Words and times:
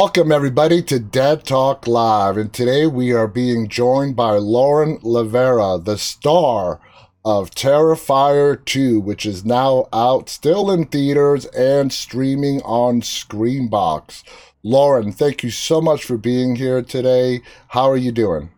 Welcome, 0.00 0.30
everybody, 0.30 0.80
to 0.82 1.00
Dead 1.00 1.42
Talk 1.42 1.88
Live. 1.88 2.36
And 2.36 2.52
today 2.52 2.86
we 2.86 3.12
are 3.12 3.26
being 3.26 3.66
joined 3.66 4.14
by 4.14 4.34
Lauren 4.36 4.98
LaVera, 4.98 5.84
the 5.84 5.98
star 5.98 6.80
of 7.24 7.50
Terrifier 7.50 8.64
2, 8.64 9.00
which 9.00 9.26
is 9.26 9.44
now 9.44 9.88
out, 9.92 10.28
still 10.28 10.70
in 10.70 10.86
theaters, 10.86 11.46
and 11.46 11.92
streaming 11.92 12.62
on 12.62 13.00
Screambox. 13.00 14.22
Lauren, 14.62 15.10
thank 15.10 15.42
you 15.42 15.50
so 15.50 15.80
much 15.80 16.04
for 16.04 16.16
being 16.16 16.54
here 16.54 16.80
today. 16.80 17.40
How 17.66 17.90
are 17.90 17.96
you 17.96 18.12
doing? 18.12 18.50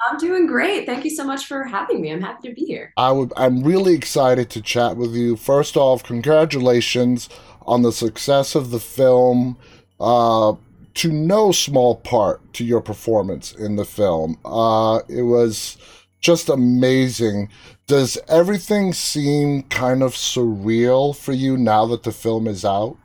I'm 0.00 0.18
doing 0.18 0.48
great. 0.48 0.86
Thank 0.86 1.04
you 1.04 1.10
so 1.10 1.24
much 1.24 1.46
for 1.46 1.62
having 1.62 2.00
me. 2.00 2.10
I'm 2.10 2.20
happy 2.20 2.48
to 2.48 2.54
be 2.54 2.62
here. 2.62 2.92
I 2.96 3.12
would, 3.12 3.32
I'm 3.36 3.62
really 3.62 3.94
excited 3.94 4.50
to 4.50 4.60
chat 4.60 4.96
with 4.96 5.14
you. 5.14 5.36
First 5.36 5.76
off, 5.76 6.02
congratulations 6.02 7.28
on 7.64 7.82
the 7.82 7.92
success 7.92 8.56
of 8.56 8.70
the 8.72 8.80
film. 8.80 9.56
Uh, 10.00 10.54
to 10.94 11.10
no 11.10 11.50
small 11.52 11.96
part 11.96 12.40
to 12.54 12.64
your 12.64 12.80
performance 12.80 13.52
in 13.52 13.76
the 13.76 13.84
film. 13.84 14.38
Uh, 14.44 15.00
it 15.08 15.22
was 15.22 15.76
just 16.20 16.48
amazing. 16.48 17.48
Does 17.86 18.16
everything 18.28 18.92
seem 18.92 19.64
kind 19.64 20.02
of 20.02 20.14
surreal 20.14 21.14
for 21.14 21.32
you 21.32 21.56
now 21.56 21.84
that 21.86 22.04
the 22.04 22.12
film 22.12 22.46
is 22.46 22.64
out? 22.64 22.96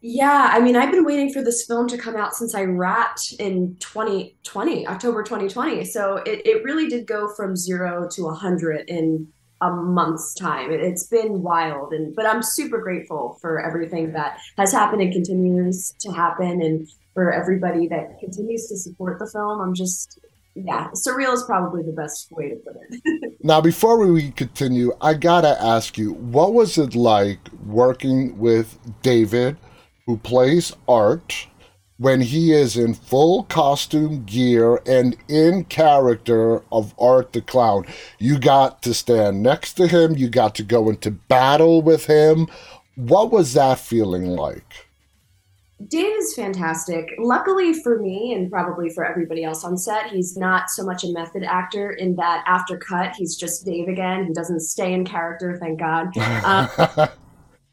Yeah, 0.00 0.50
I 0.52 0.58
mean, 0.60 0.74
I've 0.74 0.90
been 0.90 1.04
waiting 1.04 1.32
for 1.32 1.44
this 1.44 1.64
film 1.64 1.86
to 1.88 1.96
come 1.96 2.16
out 2.16 2.34
since 2.34 2.56
I 2.56 2.64
wrapped 2.64 3.34
in 3.38 3.76
2020, 3.78 4.88
October 4.88 5.22
2020. 5.22 5.84
So 5.84 6.16
it, 6.26 6.44
it 6.44 6.64
really 6.64 6.88
did 6.88 7.06
go 7.06 7.32
from 7.34 7.54
zero 7.54 8.08
to 8.10 8.22
100 8.24 8.88
in 8.88 9.28
a 9.62 9.70
month's 9.70 10.34
time. 10.34 10.70
It, 10.70 10.80
it's 10.80 11.06
been 11.06 11.42
wild, 11.42 11.92
and 11.92 12.14
but 12.14 12.26
I'm 12.26 12.42
super 12.42 12.78
grateful 12.82 13.38
for 13.40 13.64
everything 13.64 14.12
that 14.12 14.38
has 14.58 14.72
happened 14.72 15.02
and 15.02 15.12
continues 15.12 15.94
to 16.00 16.12
happen, 16.12 16.60
and 16.60 16.88
for 17.14 17.32
everybody 17.32 17.88
that 17.88 18.18
continues 18.18 18.66
to 18.68 18.76
support 18.76 19.18
the 19.18 19.30
film. 19.32 19.60
I'm 19.60 19.74
just 19.74 20.18
yeah, 20.54 20.88
surreal 20.90 21.32
is 21.32 21.44
probably 21.44 21.82
the 21.82 21.92
best 21.92 22.30
way 22.30 22.50
to 22.50 22.56
put 22.56 22.76
it. 22.76 23.34
now, 23.42 23.62
before 23.62 24.04
we 24.06 24.32
continue, 24.32 24.92
I 25.00 25.14
gotta 25.14 25.60
ask 25.62 25.96
you, 25.96 26.12
what 26.12 26.52
was 26.52 26.76
it 26.76 26.94
like 26.94 27.40
working 27.64 28.38
with 28.38 28.78
David? 29.00 29.56
who 30.06 30.16
plays 30.18 30.74
Art 30.88 31.46
when 32.02 32.20
he 32.20 32.52
is 32.52 32.76
in 32.76 32.94
full 32.94 33.44
costume 33.44 34.24
gear 34.24 34.82
and 34.86 35.16
in 35.28 35.64
character 35.64 36.62
of 36.72 36.92
Art 36.98 37.32
the 37.32 37.40
Clown. 37.40 37.86
You 38.18 38.40
got 38.40 38.82
to 38.82 38.92
stand 38.92 39.42
next 39.42 39.74
to 39.74 39.86
him, 39.86 40.16
you 40.16 40.28
got 40.28 40.56
to 40.56 40.64
go 40.64 40.90
into 40.90 41.12
battle 41.12 41.80
with 41.80 42.06
him. 42.06 42.48
What 42.96 43.30
was 43.30 43.54
that 43.54 43.78
feeling 43.78 44.26
like? 44.26 44.88
Dave 45.88 46.16
is 46.18 46.34
fantastic. 46.34 47.08
Luckily 47.18 47.72
for 47.72 47.98
me, 47.98 48.34
and 48.34 48.50
probably 48.50 48.90
for 48.90 49.04
everybody 49.04 49.44
else 49.44 49.64
on 49.64 49.76
set, 49.76 50.10
he's 50.10 50.36
not 50.36 50.70
so 50.70 50.84
much 50.84 51.04
a 51.04 51.12
method 51.12 51.42
actor 51.44 51.92
in 51.92 52.16
that 52.16 52.44
after 52.46 52.78
cut, 52.78 53.14
he's 53.16 53.36
just 53.36 53.64
Dave 53.64 53.88
again. 53.88 54.26
He 54.26 54.32
doesn't 54.32 54.60
stay 54.60 54.92
in 54.92 55.04
character, 55.04 55.56
thank 55.60 55.80
God. 55.80 56.16
Um, 56.44 57.08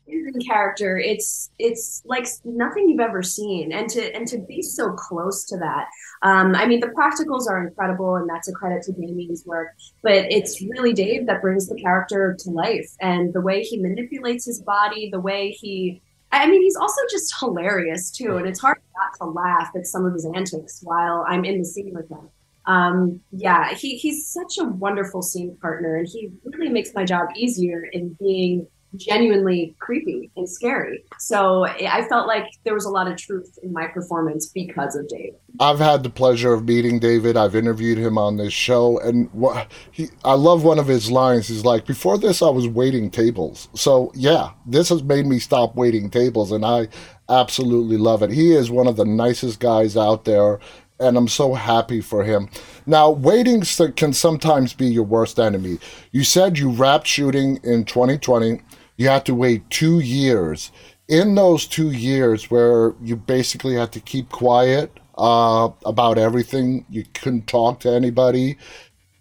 in 0.10 0.40
character 0.42 0.98
it's 0.98 1.50
it's 1.60 2.02
like 2.06 2.28
nothing 2.44 2.90
you've 2.90 3.00
ever 3.00 3.24
seen. 3.24 3.72
And 3.72 3.90
to 3.90 4.16
and 4.16 4.28
to 4.28 4.38
be 4.40 4.62
so 4.62 4.92
close 4.92 5.46
to 5.46 5.58
that 5.58 5.88
um, 6.22 6.56
i 6.56 6.66
mean 6.66 6.80
the 6.80 6.88
practicals 6.88 7.48
are 7.48 7.66
incredible 7.66 8.16
and 8.16 8.30
that's 8.30 8.48
a 8.48 8.54
credit 8.54 8.84
to 8.84 8.92
damien's 8.92 9.46
work 9.46 9.70
but 10.02 10.14
it's 10.14 10.62
really 10.62 10.94
dave 10.94 11.26
that 11.28 11.42
brings 11.42 11.68
the 11.68 11.76
character 11.76 12.36
to 12.40 12.50
life 12.50 12.90
and 13.02 13.34
the 13.34 13.42
way 13.42 13.64
he 13.64 13.78
manipulates 13.82 14.46
his 14.46 14.62
body 14.62 15.10
the 15.12 15.20
way 15.20 15.52
he 15.52 16.02
i 16.32 16.48
mean 16.48 16.62
he's 16.62 16.76
also 16.76 17.02
just 17.10 17.34
hilarious 17.40 18.12
too 18.12 18.38
and 18.38 18.48
it's 18.48 18.60
hard 18.60 18.78
not 18.98 19.18
to 19.18 19.32
laugh 19.32 19.72
at 19.76 19.86
some 19.86 20.06
of 20.06 20.14
his 20.14 20.26
antics 20.36 20.80
while 20.84 21.26
i'm 21.28 21.46
in 21.46 21.60
the 21.60 21.66
scene 21.66 21.94
with 21.94 22.10
him. 22.10 22.30
Um, 22.66 23.22
yeah 23.32 23.74
he, 23.74 23.98
he's 23.98 24.28
such 24.28 24.58
a 24.60 24.66
wonderful 24.66 25.22
scene 25.22 25.58
partner 25.62 25.96
and 25.96 26.08
he 26.08 26.30
really 26.44 26.70
makes 26.70 26.94
my 26.94 27.04
job 27.04 27.30
easier 27.36 27.84
in 27.84 28.16
being 28.20 28.68
genuinely 28.96 29.76
creepy 29.80 30.32
and 30.36 30.50
scary. 30.50 31.04
So 31.20 31.66
I 31.66 32.08
felt 32.08 32.28
like 32.28 32.46
there 32.64 32.74
was 32.74 32.86
a 32.86 32.90
lot 32.90 33.08
of 33.08 33.18
truth 33.18 33.58
in 33.62 33.72
my 33.72 33.88
performance 33.88 34.48
because 34.48 34.96
of 34.96 35.08
Dave. 35.08 35.34
I've 35.60 35.80
had 35.80 36.04
the 36.04 36.10
pleasure 36.10 36.54
of 36.54 36.66
meeting 36.66 37.00
David. 37.00 37.38
I've 37.38 37.56
interviewed 37.56 37.98
him 37.98 38.18
on 38.18 38.38
this 38.38 38.54
show, 38.54 39.00
and 39.00 39.30
what 39.32 39.68
he, 39.92 40.10
I 40.24 40.34
love 40.34 40.64
one 40.64 40.80
of 40.80 40.88
his 40.88 41.12
lines. 41.12 41.48
He's 41.48 41.66
like, 41.66 41.86
"Before 41.86 42.18
this, 42.18 42.42
I 42.42 42.50
was 42.50 42.68
waiting 42.68 43.12
tables." 43.12 43.68
So 43.74 44.12
yeah, 44.16 44.52
this 44.66 44.90
has 44.90 45.04
made 45.04 45.26
me 45.26 45.40
stop 45.40 45.76
waiting 45.76 46.10
tables, 46.10 46.52
and 46.52 46.66
I 46.66 46.88
absolutely 47.30 47.98
love 47.98 48.24
it. 48.24 48.32
He 48.32 48.54
is 48.54 48.72
one 48.72 48.88
of 48.88 48.96
the 48.96 49.06
nicest 49.06 49.60
guys 49.60 49.96
out 49.96 50.26
there. 50.26 50.60
And 51.02 51.16
I'm 51.16 51.30
so 51.30 51.54
happy 51.54 52.02
for 52.02 52.26
him. 52.26 52.50
Now, 52.86 53.10
waiting 53.10 53.62
can 53.96 54.12
sometimes 54.12 54.74
be 54.74 54.88
your 54.88 55.06
worst 55.06 55.40
enemy. 55.40 55.80
You 56.12 56.26
said 56.26 56.58
you 56.58 56.72
wrapped 56.72 57.08
shooting 57.08 57.58
in 57.64 57.86
2020 57.86 58.60
you 59.00 59.08
had 59.08 59.26
to 59.26 59.34
wait 59.34 59.68
two 59.70 60.02
years. 60.02 60.72
In 61.08 61.34
those 61.34 61.66
two 61.66 61.90
years, 61.90 62.52
where 62.52 62.94
you 63.02 63.16
basically 63.16 63.76
had 63.76 63.94
to 63.94 64.02
keep 64.02 64.30
quiet 64.30 64.92
uh, 65.18 65.70
about 65.86 66.18
everything, 66.18 66.86
you 66.90 67.06
couldn't 67.14 67.48
talk 67.48 67.80
to 67.80 67.90
anybody, 67.90 68.58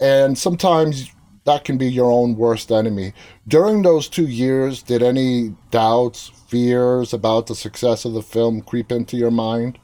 and 0.00 0.36
sometimes 0.36 1.10
that 1.44 1.64
can 1.64 1.78
be 1.78 1.90
your 1.90 2.10
own 2.10 2.36
worst 2.36 2.72
enemy. 2.72 3.14
During 3.46 3.82
those 3.82 4.08
two 4.08 4.26
years, 4.26 4.82
did 4.82 5.00
any 5.00 5.54
doubts, 5.70 6.32
fears 6.48 7.14
about 7.14 7.46
the 7.46 7.54
success 7.54 8.04
of 8.04 8.14
the 8.14 8.22
film 8.22 8.62
creep 8.62 8.90
into 8.90 9.16
your 9.16 9.30
mind? 9.30 9.78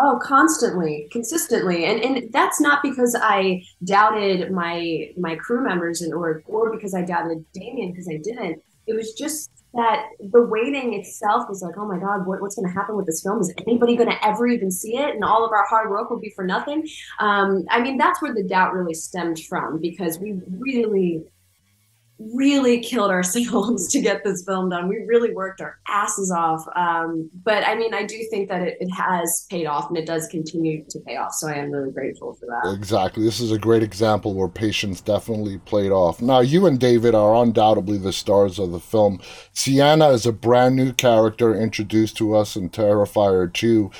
Oh, 0.00 0.20
constantly, 0.22 1.08
consistently, 1.10 1.84
and 1.84 2.00
and 2.00 2.32
that's 2.32 2.60
not 2.60 2.80
because 2.82 3.16
I 3.20 3.62
doubted 3.84 4.52
my 4.52 5.10
my 5.18 5.34
crew 5.34 5.62
members 5.62 6.00
and 6.00 6.14
or 6.14 6.42
or 6.46 6.70
because 6.70 6.94
I 6.94 7.02
doubted 7.02 7.44
Damien 7.52 7.90
because 7.90 8.08
I 8.08 8.16
didn't 8.16 8.62
it 8.90 8.96
was 8.96 9.12
just 9.12 9.50
that 9.72 10.06
the 10.18 10.42
waiting 10.42 10.94
itself 10.94 11.44
was 11.48 11.62
like, 11.62 11.76
oh 11.78 11.86
my 11.86 11.98
God, 11.98 12.26
what, 12.26 12.40
what's 12.40 12.56
going 12.56 12.66
to 12.66 12.74
happen 12.74 12.96
with 12.96 13.06
this 13.06 13.22
film? 13.22 13.40
Is 13.40 13.54
anybody 13.66 13.94
going 13.94 14.10
to 14.10 14.26
ever 14.26 14.48
even 14.48 14.70
see 14.70 14.96
it? 14.96 15.14
And 15.14 15.22
all 15.22 15.44
of 15.44 15.52
our 15.52 15.64
hard 15.68 15.90
work 15.90 16.10
will 16.10 16.18
be 16.18 16.30
for 16.30 16.44
nothing. 16.44 16.88
Um, 17.20 17.64
I 17.70 17.80
mean, 17.80 17.96
that's 17.96 18.20
where 18.20 18.34
the 18.34 18.42
doubt 18.42 18.74
really 18.74 18.94
stemmed 18.94 19.38
from 19.48 19.80
because 19.80 20.18
we 20.18 20.40
really 20.48 21.22
really 22.20 22.80
killed 22.80 23.10
ourselves 23.10 23.88
to 23.92 24.00
get 24.00 24.22
this 24.24 24.44
film 24.44 24.68
done. 24.68 24.88
We 24.88 24.98
really 25.06 25.32
worked 25.32 25.60
our 25.60 25.78
asses 25.88 26.30
off. 26.30 26.64
Um, 26.76 27.30
but 27.44 27.66
I 27.66 27.74
mean, 27.74 27.94
I 27.94 28.04
do 28.04 28.16
think 28.30 28.48
that 28.48 28.62
it, 28.62 28.76
it, 28.80 28.90
has 28.90 29.46
paid 29.48 29.66
off 29.66 29.88
and 29.88 29.96
it 29.96 30.06
does 30.06 30.26
continue 30.26 30.84
to 30.90 30.98
pay 31.00 31.16
off. 31.16 31.32
So 31.32 31.48
I 31.48 31.54
am 31.54 31.70
really 31.70 31.92
grateful 31.92 32.34
for 32.34 32.46
that. 32.46 32.74
Exactly. 32.76 33.24
This 33.24 33.40
is 33.40 33.52
a 33.52 33.58
great 33.58 33.82
example 33.82 34.34
where 34.34 34.48
patience 34.48 35.00
definitely 35.00 35.58
played 35.58 35.92
off. 35.92 36.20
Now, 36.20 36.40
you 36.40 36.66
and 36.66 36.78
David 36.78 37.14
are 37.14 37.42
undoubtedly 37.42 37.96
the 37.98 38.12
stars 38.12 38.58
of 38.58 38.72
the 38.72 38.80
film. 38.80 39.20
Sienna 39.52 40.08
is 40.10 40.26
a 40.26 40.32
brand 40.32 40.76
new 40.76 40.92
character 40.92 41.54
introduced 41.54 42.16
to 42.18 42.34
us 42.34 42.56
in 42.56 42.68
Terrifier 42.68 43.50
2. 43.52 43.90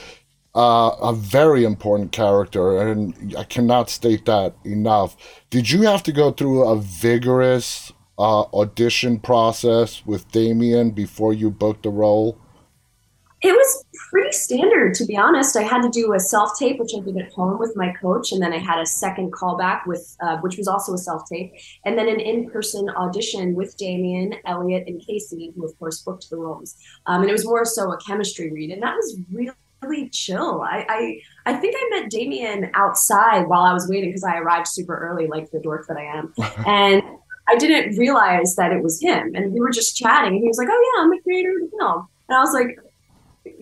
Uh, 0.53 0.91
a 1.01 1.15
very 1.15 1.63
important 1.63 2.11
character, 2.11 2.77
and 2.77 3.37
I 3.39 3.45
cannot 3.45 3.89
state 3.89 4.27
that 4.27 4.57
enough. 4.65 5.17
Did 5.49 5.71
you 5.71 5.83
have 5.83 6.03
to 6.03 6.13
go 6.13 6.33
through 6.33 6.67
a 6.67 6.77
vigorous 6.77 7.93
uh, 8.21 8.43
audition 8.53 9.19
process 9.19 10.05
with 10.05 10.31
Damien 10.31 10.91
before 10.91 11.33
you 11.33 11.51
booked 11.51 11.85
the 11.85 11.91
role? 11.91 12.39
It 13.43 13.53
was 13.53 13.85
pretty 14.11 14.33
standard, 14.33 14.93
to 14.97 15.07
be 15.07 15.17
honest. 15.17 15.57
I 15.57 15.63
had 15.63 15.81
to 15.81 15.89
do 15.89 16.13
a 16.13 16.21
self 16.21 16.59
tape, 16.59 16.79
which 16.79 16.91
I 16.95 17.01
did 17.01 17.17
at 17.17 17.33
home 17.33 17.59
with 17.59 17.75
my 17.75 17.91
coach, 17.95 18.33
and 18.33 18.43
then 18.43 18.53
I 18.53 18.59
had 18.59 18.79
a 18.79 18.85
second 18.85 19.33
callback 19.33 19.87
with, 19.87 20.15
uh, 20.21 20.37
which 20.39 20.59
was 20.59 20.69
also 20.69 20.93
a 20.93 20.99
self 20.99 21.23
tape, 21.27 21.55
and 21.87 21.97
then 21.97 22.09
an 22.09 22.21
in 22.21 22.51
person 22.51 22.91
audition 22.91 23.55
with 23.55 23.75
Damien, 23.79 24.35
Elliott, 24.45 24.85
and 24.87 25.01
Casey, 25.07 25.55
who 25.57 25.65
of 25.65 25.79
course 25.79 26.03
booked 26.03 26.29
the 26.29 26.37
roles. 26.37 26.77
Um, 27.07 27.23
and 27.23 27.31
it 27.31 27.33
was 27.33 27.47
more 27.47 27.65
so 27.65 27.91
a 27.91 27.97
chemistry 27.97 28.51
read, 28.51 28.71
and 28.71 28.83
that 28.83 28.95
was 28.95 29.19
really 29.33 29.53
really 29.81 30.11
chill. 30.11 30.61
I, 30.61 30.85
I 30.91 31.21
I 31.47 31.57
think 31.57 31.75
I 31.79 32.01
met 32.01 32.11
Damien 32.11 32.71
outside 32.75 33.49
while 33.49 33.63
I 33.63 33.73
was 33.73 33.89
waiting 33.89 34.11
because 34.11 34.25
I 34.25 34.37
arrived 34.37 34.69
super 34.69 34.95
early, 34.95 35.27
like 35.27 35.51
the 35.51 35.61
dork 35.61 35.87
that 35.89 35.97
I 35.97 36.05
am, 36.05 36.35
and 36.67 37.03
I 37.51 37.57
didn't 37.57 37.97
realize 37.99 38.55
that 38.57 38.73
it 38.73 38.83
was 38.83 39.01
him. 39.03 39.33
And 39.35 39.53
we 39.53 39.61
were 39.61 39.71
just 39.71 39.97
chatting, 39.97 40.35
and 40.35 40.41
he 40.41 40.49
was 40.49 40.59
like, 40.59 40.69
"Oh 40.71 40.93
yeah, 40.95 41.03
I'm 41.03 41.11
the 41.11 41.21
creator 41.23 41.51
of 41.51 41.71
the 41.71 41.77
film." 41.79 42.07
And 42.29 42.39
I 42.39 42.41
was 42.41 42.53
like, 42.55 42.79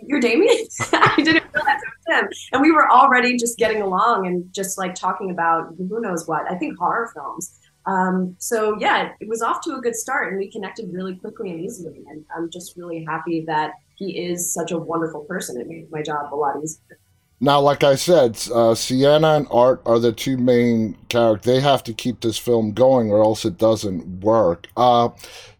"You're 0.07 0.21
Damien?" 0.21 0.57
I 0.93 1.15
didn't 1.17 1.45
realize 1.55 1.81
it 1.83 1.93
was 1.97 2.21
him. 2.21 2.29
And 2.53 2.63
we 2.63 2.71
were 2.71 2.91
already 2.91 3.37
just 3.37 3.59
getting 3.59 3.83
along 3.83 4.27
and 4.27 4.53
just 4.53 4.77
like 4.79 4.95
talking 4.95 5.31
about 5.31 5.75
who 5.77 6.01
knows 6.01 6.27
what. 6.29 6.51
I 6.51 6.57
think 6.57 6.79
horror 6.79 7.11
films. 7.15 7.59
Um, 7.87 8.37
so 8.39 8.77
yeah, 8.79 9.13
it 9.21 9.29
was 9.29 9.41
off 9.41 9.63
to 9.63 9.75
a 9.75 9.81
good 9.81 9.97
start, 9.97 10.29
and 10.29 10.39
we 10.39 10.51
connected 10.51 10.93
really 10.93 11.17
quickly 11.17 11.51
and 11.51 11.61
easily. 11.61 12.05
And 12.09 12.25
I'm 12.37 12.51
just 12.51 12.77
really 12.77 13.05
happy 13.09 13.45
that 13.47 13.73
he 13.97 14.27
is 14.27 14.53
such 14.53 14.71
a 14.71 14.79
wonderful 14.79 15.25
person. 15.25 15.61
It 15.61 15.67
made 15.67 15.91
my 15.91 16.03
job 16.03 16.33
a 16.33 16.37
lot 16.37 16.63
easier. 16.63 16.99
Now, 17.41 17.61
like 17.61 17.85
I 17.85 17.95
said, 17.95 18.37
uh, 18.53 18.75
Sienna 18.75 19.35
and 19.37 19.47
Art 19.51 19.81
are 19.87 20.01
the 20.01 20.13
two 20.13 20.37
main 20.37 20.97
characters. 21.09 21.47
They 21.55 21.61
have 21.61 21.85
to 21.85 21.93
keep 21.95 22.21
this 22.21 22.37
film 22.39 22.73
going, 22.73 23.11
or 23.13 23.23
else 23.23 23.45
it 23.45 23.59
doesn't 23.59 24.21
work. 24.21 24.67
Uh, 24.77 25.11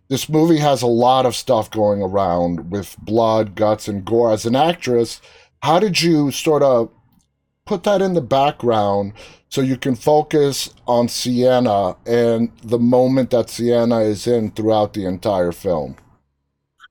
this 0.09 0.29
movie 0.29 0.59
has 0.59 0.83
a 0.83 0.87
lot 0.89 1.25
of 1.27 1.37
stuff 1.37 1.71
going 1.71 2.03
around 2.03 2.71
with 2.71 2.97
blood, 2.99 3.55
guts, 3.55 3.87
and 3.87 4.05
gore. 4.05 4.33
As 4.33 4.45
an 4.47 4.57
actress, 4.57 5.21
How 5.63 5.79
did 5.81 6.01
you 6.03 6.31
sort 6.31 6.63
of 6.63 6.91
put 7.67 7.83
that 7.85 8.01
in 8.01 8.15
the 8.15 8.21
background 8.21 9.13
so 9.49 9.61
you 9.61 9.77
can 9.77 9.97
focus 9.97 10.73
on 10.87 11.09
Sienna 11.09 11.97
and 12.07 12.51
the 12.63 12.79
moment 12.79 13.31
that 13.31 13.51
Sienna 13.51 14.01
is 14.01 14.27
in 14.27 14.53
throughout 14.53 14.95
the 14.95 15.05
entire 15.05 15.53
film? 15.53 15.97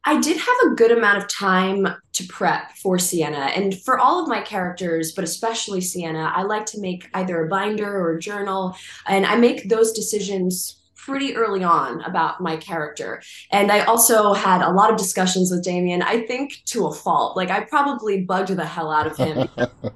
I 0.07 0.21
did 0.21 0.38
have 0.38 0.56
a 0.65 0.75
good 0.75 0.94
amount 0.94 1.18
of 1.18 1.27
time 1.27 1.86
to 2.13 2.24
prep 2.30 2.71
for 2.77 2.98
Sienna. 2.98 3.51
And 3.54 3.77
for 3.81 4.00
all 4.00 4.24
of 4.24 4.30
my 4.30 4.39
characters, 4.39 5.12
but 5.12 5.25
especially 5.25 5.81
Sienna, 5.81 6.31
I 6.33 6.44
like 6.44 6.65
to 6.68 6.80
make 6.80 7.09
either 7.13 7.44
a 7.44 7.50
binder 7.50 7.94
or 7.94 8.13
a 8.15 8.19
journal. 8.19 8.77
And 9.06 9.25
I 9.25 9.36
make 9.36 9.68
those 9.68 9.92
decisions 9.92 10.81
pretty 10.95 11.36
early 11.36 11.62
on 11.62 12.00
about 12.04 12.39
my 12.39 12.56
character. 12.56 13.21
And 13.51 13.69
I 13.69 13.81
also 13.81 14.31
had 14.31 14.62
a 14.62 14.71
lot 14.71 14.92
of 14.92 14.98
discussions 14.98 15.51
with 15.51 15.62
Damien, 15.62 16.01
I 16.01 16.21
think 16.21 16.62
to 16.68 16.88
a 16.88 16.94
fault. 16.94 17.36
Like 17.36 17.50
I 17.50 17.65
probably 17.65 18.21
bugged 18.21 18.56
the 18.56 18.65
hell 18.65 18.89
out 18.89 19.07
of 19.07 19.18
him 19.18 19.50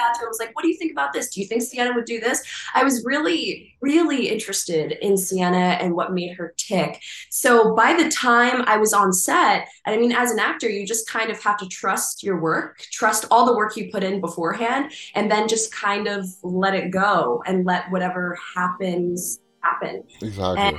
bathroom. 0.00 0.28
I 0.28 0.34
was 0.34 0.38
like, 0.44 0.54
what 0.54 0.62
do 0.62 0.68
you 0.68 0.78
think 0.80 0.92
about 0.92 1.12
this? 1.12 1.28
Do 1.32 1.40
you 1.40 1.46
think 1.46 1.62
Sienna 1.62 1.92
would 1.94 2.04
do 2.14 2.20
this? 2.20 2.42
I 2.74 2.82
was 2.82 3.04
really, 3.04 3.74
really 3.80 4.28
interested 4.28 4.92
in 5.06 5.16
Sienna 5.16 5.66
and 5.80 5.94
what 5.94 6.12
made 6.12 6.32
her 6.38 6.54
tick. 6.56 7.00
So 7.30 7.74
by 7.74 7.90
the 8.00 8.08
time 8.10 8.62
I 8.66 8.76
was 8.76 8.92
on 8.92 9.12
set, 9.12 9.68
and 9.84 9.94
I 9.94 9.98
mean, 9.98 10.12
as 10.12 10.30
an 10.30 10.38
actor, 10.38 10.68
you 10.68 10.86
just 10.86 11.08
kind 11.08 11.30
of 11.30 11.42
have 11.42 11.58
to 11.58 11.68
trust 11.68 12.22
your 12.22 12.40
work, 12.40 12.78
trust 12.92 13.26
all 13.30 13.44
the 13.46 13.56
work 13.56 13.76
you 13.76 13.90
put 13.90 14.02
in 14.02 14.20
beforehand, 14.20 14.92
and 15.14 15.30
then 15.30 15.48
just 15.48 15.74
kind 15.74 16.06
of 16.06 16.26
let 16.42 16.74
it 16.74 16.90
go 16.90 17.42
and 17.46 17.66
let 17.66 17.90
whatever 17.90 18.36
happens 18.54 19.40
happen. 19.62 20.04
Exactly. 20.22 20.58
And, 20.58 20.76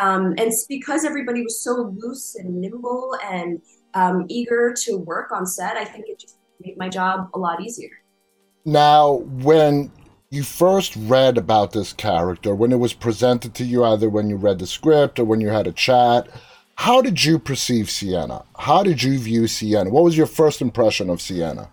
um, 0.00 0.34
and 0.38 0.52
because 0.68 1.04
everybody 1.04 1.42
was 1.42 1.62
so 1.62 1.94
loose 1.96 2.36
and 2.36 2.60
nimble 2.60 3.16
and 3.24 3.60
um, 3.94 4.26
eager 4.28 4.74
to 4.84 4.98
work 4.98 5.32
on 5.32 5.46
set, 5.46 5.76
I 5.76 5.84
think 5.84 6.04
it 6.08 6.18
just 6.20 6.36
made 6.60 6.76
my 6.76 6.88
job 6.88 7.30
a 7.34 7.38
lot 7.38 7.60
easier. 7.60 7.90
Now, 8.64 9.12
when 9.12 9.90
you 10.30 10.42
first 10.42 10.94
read 10.96 11.38
about 11.38 11.72
this 11.72 11.92
character, 11.92 12.54
when 12.54 12.72
it 12.72 12.78
was 12.78 12.92
presented 12.92 13.54
to 13.54 13.64
you, 13.64 13.84
either 13.84 14.08
when 14.10 14.28
you 14.28 14.36
read 14.36 14.58
the 14.58 14.66
script 14.66 15.18
or 15.18 15.24
when 15.24 15.40
you 15.40 15.48
had 15.48 15.66
a 15.66 15.72
chat, 15.72 16.28
how 16.74 17.00
did 17.00 17.24
you 17.24 17.38
perceive 17.38 17.90
Sienna? 17.90 18.44
How 18.56 18.82
did 18.82 19.02
you 19.02 19.18
view 19.18 19.48
Sienna? 19.48 19.90
What 19.90 20.04
was 20.04 20.16
your 20.16 20.26
first 20.26 20.60
impression 20.60 21.10
of 21.10 21.20
Sienna? 21.20 21.70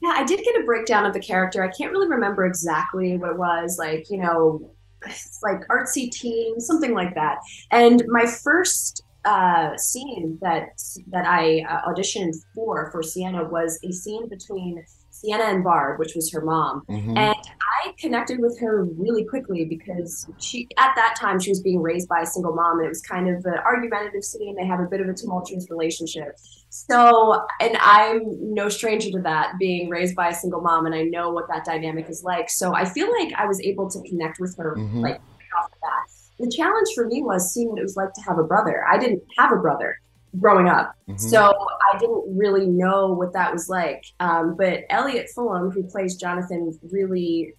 Yeah, 0.00 0.14
I 0.16 0.24
did 0.24 0.40
get 0.42 0.60
a 0.60 0.64
breakdown 0.64 1.06
of 1.06 1.12
the 1.12 1.20
character. 1.20 1.62
I 1.62 1.68
can't 1.68 1.92
really 1.92 2.08
remember 2.08 2.44
exactly 2.44 3.16
what 3.18 3.30
it 3.30 3.38
was. 3.38 3.76
Like, 3.78 4.10
you 4.10 4.18
know, 4.18 4.74
like 5.42 5.60
artsy 5.68 6.10
teen, 6.10 6.58
something 6.58 6.94
like 6.94 7.14
that. 7.14 7.38
And 7.70 8.02
my 8.08 8.26
first 8.26 9.04
uh, 9.24 9.76
scene 9.76 10.38
that 10.42 10.70
that 11.08 11.24
I 11.24 11.64
uh, 11.68 11.88
auditioned 11.88 12.34
for 12.54 12.90
for 12.90 13.02
Sienna 13.02 13.44
was 13.44 13.78
a 13.84 13.92
scene 13.92 14.28
between 14.28 14.84
Sienna 15.22 15.44
and 15.44 15.62
Barb, 15.62 15.98
which 15.98 16.14
was 16.14 16.32
her 16.32 16.40
mom. 16.40 16.82
Mm-hmm. 16.88 17.16
And 17.16 17.36
I 17.36 17.94
connected 17.98 18.40
with 18.40 18.58
her 18.60 18.84
really 18.84 19.24
quickly 19.24 19.64
because 19.64 20.26
she, 20.38 20.68
at 20.78 20.94
that 20.96 21.14
time, 21.18 21.38
she 21.38 21.50
was 21.50 21.60
being 21.60 21.80
raised 21.80 22.08
by 22.08 22.20
a 22.20 22.26
single 22.26 22.54
mom, 22.54 22.78
and 22.78 22.86
it 22.86 22.88
was 22.88 23.02
kind 23.02 23.28
of 23.28 23.44
an 23.46 23.58
argumentative 23.64 24.24
scene. 24.24 24.56
They 24.56 24.66
have 24.66 24.80
a 24.80 24.86
bit 24.86 25.00
of 25.00 25.08
a 25.08 25.14
tumultuous 25.14 25.70
relationship. 25.70 26.36
So, 26.70 27.46
and 27.60 27.76
I'm 27.80 28.22
no 28.54 28.68
stranger 28.68 29.10
to 29.12 29.20
that, 29.20 29.54
being 29.58 29.88
raised 29.88 30.16
by 30.16 30.28
a 30.28 30.34
single 30.34 30.60
mom, 30.60 30.86
and 30.86 30.94
I 30.94 31.02
know 31.02 31.30
what 31.30 31.48
that 31.48 31.64
dynamic 31.64 32.08
is 32.08 32.24
like. 32.24 32.50
So 32.50 32.74
I 32.74 32.84
feel 32.84 33.10
like 33.20 33.32
I 33.34 33.46
was 33.46 33.60
able 33.60 33.88
to 33.90 34.02
connect 34.02 34.40
with 34.40 34.56
her 34.56 34.76
mm-hmm. 34.76 35.00
like 35.00 35.20
off 35.58 35.70
the 35.70 35.76
bat. 35.82 36.08
The 36.40 36.50
challenge 36.50 36.88
for 36.94 37.06
me 37.06 37.22
was 37.22 37.52
seeing 37.52 37.68
what 37.68 37.78
it 37.78 37.82
was 37.82 37.96
like 37.96 38.12
to 38.14 38.20
have 38.22 38.38
a 38.38 38.44
brother. 38.44 38.84
I 38.90 38.98
didn't 38.98 39.22
have 39.38 39.52
a 39.52 39.56
brother 39.56 39.98
growing 40.38 40.68
up. 40.68 40.94
Mm-hmm. 41.08 41.18
So 41.18 41.52
I 41.92 41.98
didn't 41.98 42.36
really 42.36 42.66
know 42.66 43.08
what 43.08 43.32
that 43.34 43.52
was 43.52 43.68
like. 43.68 44.04
Um, 44.20 44.56
but 44.56 44.84
Elliott 44.90 45.28
Fullam, 45.36 45.72
who 45.72 45.82
plays 45.84 46.16
Jonathan, 46.16 46.78
really, 46.90 47.54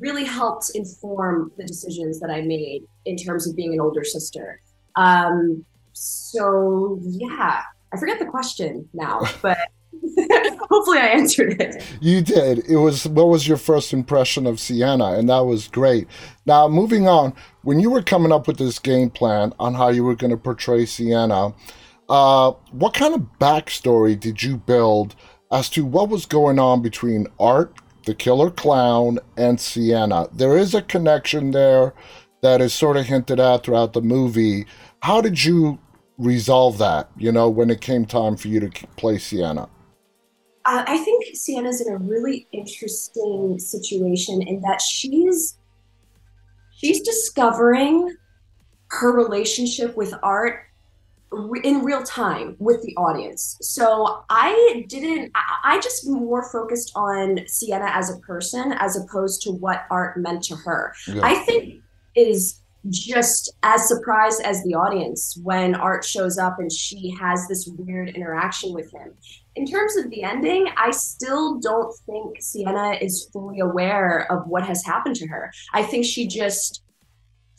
really 0.00 0.24
helped 0.24 0.70
inform 0.74 1.52
the 1.56 1.64
decisions 1.64 2.20
that 2.20 2.30
I 2.30 2.42
made 2.42 2.84
in 3.06 3.16
terms 3.16 3.48
of 3.48 3.56
being 3.56 3.72
an 3.72 3.80
older 3.80 4.04
sister. 4.04 4.60
Um, 4.96 5.64
so 5.92 6.98
yeah, 7.02 7.62
I 7.92 7.96
forget 7.98 8.18
the 8.18 8.26
question 8.26 8.88
now, 8.92 9.20
but. 9.42 9.58
Hopefully, 10.70 10.98
I 10.98 11.08
answered 11.08 11.60
it. 11.60 11.84
You 12.00 12.22
did. 12.22 12.60
It 12.70 12.76
was 12.76 13.06
what 13.08 13.28
was 13.28 13.46
your 13.46 13.56
first 13.56 13.92
impression 13.92 14.46
of 14.46 14.60
Sienna, 14.60 15.12
and 15.18 15.28
that 15.28 15.40
was 15.40 15.68
great. 15.68 16.06
Now, 16.46 16.68
moving 16.68 17.06
on, 17.06 17.34
when 17.62 17.80
you 17.80 17.90
were 17.90 18.02
coming 18.02 18.32
up 18.32 18.46
with 18.46 18.56
this 18.56 18.78
game 18.78 19.10
plan 19.10 19.52
on 19.58 19.74
how 19.74 19.88
you 19.88 20.04
were 20.04 20.14
going 20.14 20.30
to 20.30 20.36
portray 20.36 20.86
Sienna, 20.86 21.52
uh, 22.10 22.52
what 22.72 22.92
kind 22.92 23.14
of 23.14 23.20
backstory 23.38 24.18
did 24.18 24.42
you 24.42 24.56
build 24.56 25.14
as 25.52 25.70
to 25.70 25.84
what 25.84 26.08
was 26.08 26.26
going 26.26 26.58
on 26.58 26.82
between 26.82 27.28
Art, 27.38 27.72
the 28.04 28.14
killer 28.14 28.50
clown, 28.50 29.20
and 29.36 29.60
Sienna? 29.60 30.28
There 30.32 30.58
is 30.58 30.74
a 30.74 30.82
connection 30.82 31.52
there 31.52 31.94
that 32.42 32.60
is 32.60 32.74
sort 32.74 32.96
of 32.96 33.06
hinted 33.06 33.38
at 33.38 33.62
throughout 33.62 33.92
the 33.92 34.02
movie. 34.02 34.66
How 35.02 35.20
did 35.20 35.44
you 35.44 35.78
resolve 36.18 36.78
that, 36.78 37.08
you 37.16 37.30
know, 37.30 37.48
when 37.48 37.70
it 37.70 37.80
came 37.80 38.04
time 38.04 38.36
for 38.36 38.48
you 38.48 38.58
to 38.58 38.86
play 38.96 39.16
Sienna? 39.16 39.68
Uh, 40.66 40.84
I 40.86 40.98
think 40.98 41.24
Sienna's 41.36 41.80
in 41.80 41.92
a 41.92 41.96
really 41.96 42.48
interesting 42.52 43.58
situation 43.58 44.42
in 44.42 44.60
that 44.62 44.82
she's 44.82 45.56
she's 46.72 47.00
discovering 47.02 48.16
her 48.88 49.12
relationship 49.12 49.96
with 49.96 50.12
art 50.22 50.64
in 51.62 51.84
real 51.84 52.02
time 52.02 52.56
with 52.58 52.82
the 52.82 52.94
audience. 52.96 53.56
So 53.60 54.24
I 54.28 54.84
didn't, 54.88 55.32
I 55.64 55.80
just 55.80 56.08
more 56.08 56.50
focused 56.50 56.92
on 56.94 57.40
Sienna 57.46 57.86
as 57.86 58.10
a 58.10 58.18
person 58.20 58.72
as 58.72 58.96
opposed 58.96 59.42
to 59.42 59.52
what 59.52 59.84
art 59.90 60.16
meant 60.18 60.42
to 60.44 60.56
her. 60.56 60.92
Yeah. 61.06 61.20
I 61.22 61.34
think 61.36 61.82
is 62.16 62.60
just 62.88 63.52
as 63.62 63.86
surprised 63.86 64.42
as 64.42 64.62
the 64.64 64.74
audience 64.74 65.38
when 65.42 65.74
art 65.74 66.04
shows 66.04 66.38
up 66.38 66.58
and 66.58 66.72
she 66.72 67.14
has 67.20 67.46
this 67.46 67.68
weird 67.78 68.08
interaction 68.08 68.72
with 68.72 68.90
him. 68.92 69.12
In 69.54 69.66
terms 69.66 69.96
of 69.96 70.10
the 70.10 70.22
ending, 70.22 70.66
I 70.76 70.90
still 70.90 71.58
don't 71.60 71.94
think 72.06 72.40
Sienna 72.40 72.92
is 73.00 73.28
fully 73.32 73.60
aware 73.60 74.30
of 74.32 74.46
what 74.46 74.64
has 74.64 74.84
happened 74.84 75.16
to 75.16 75.26
her. 75.28 75.52
I 75.74 75.82
think 75.82 76.06
she 76.06 76.26
just 76.26 76.82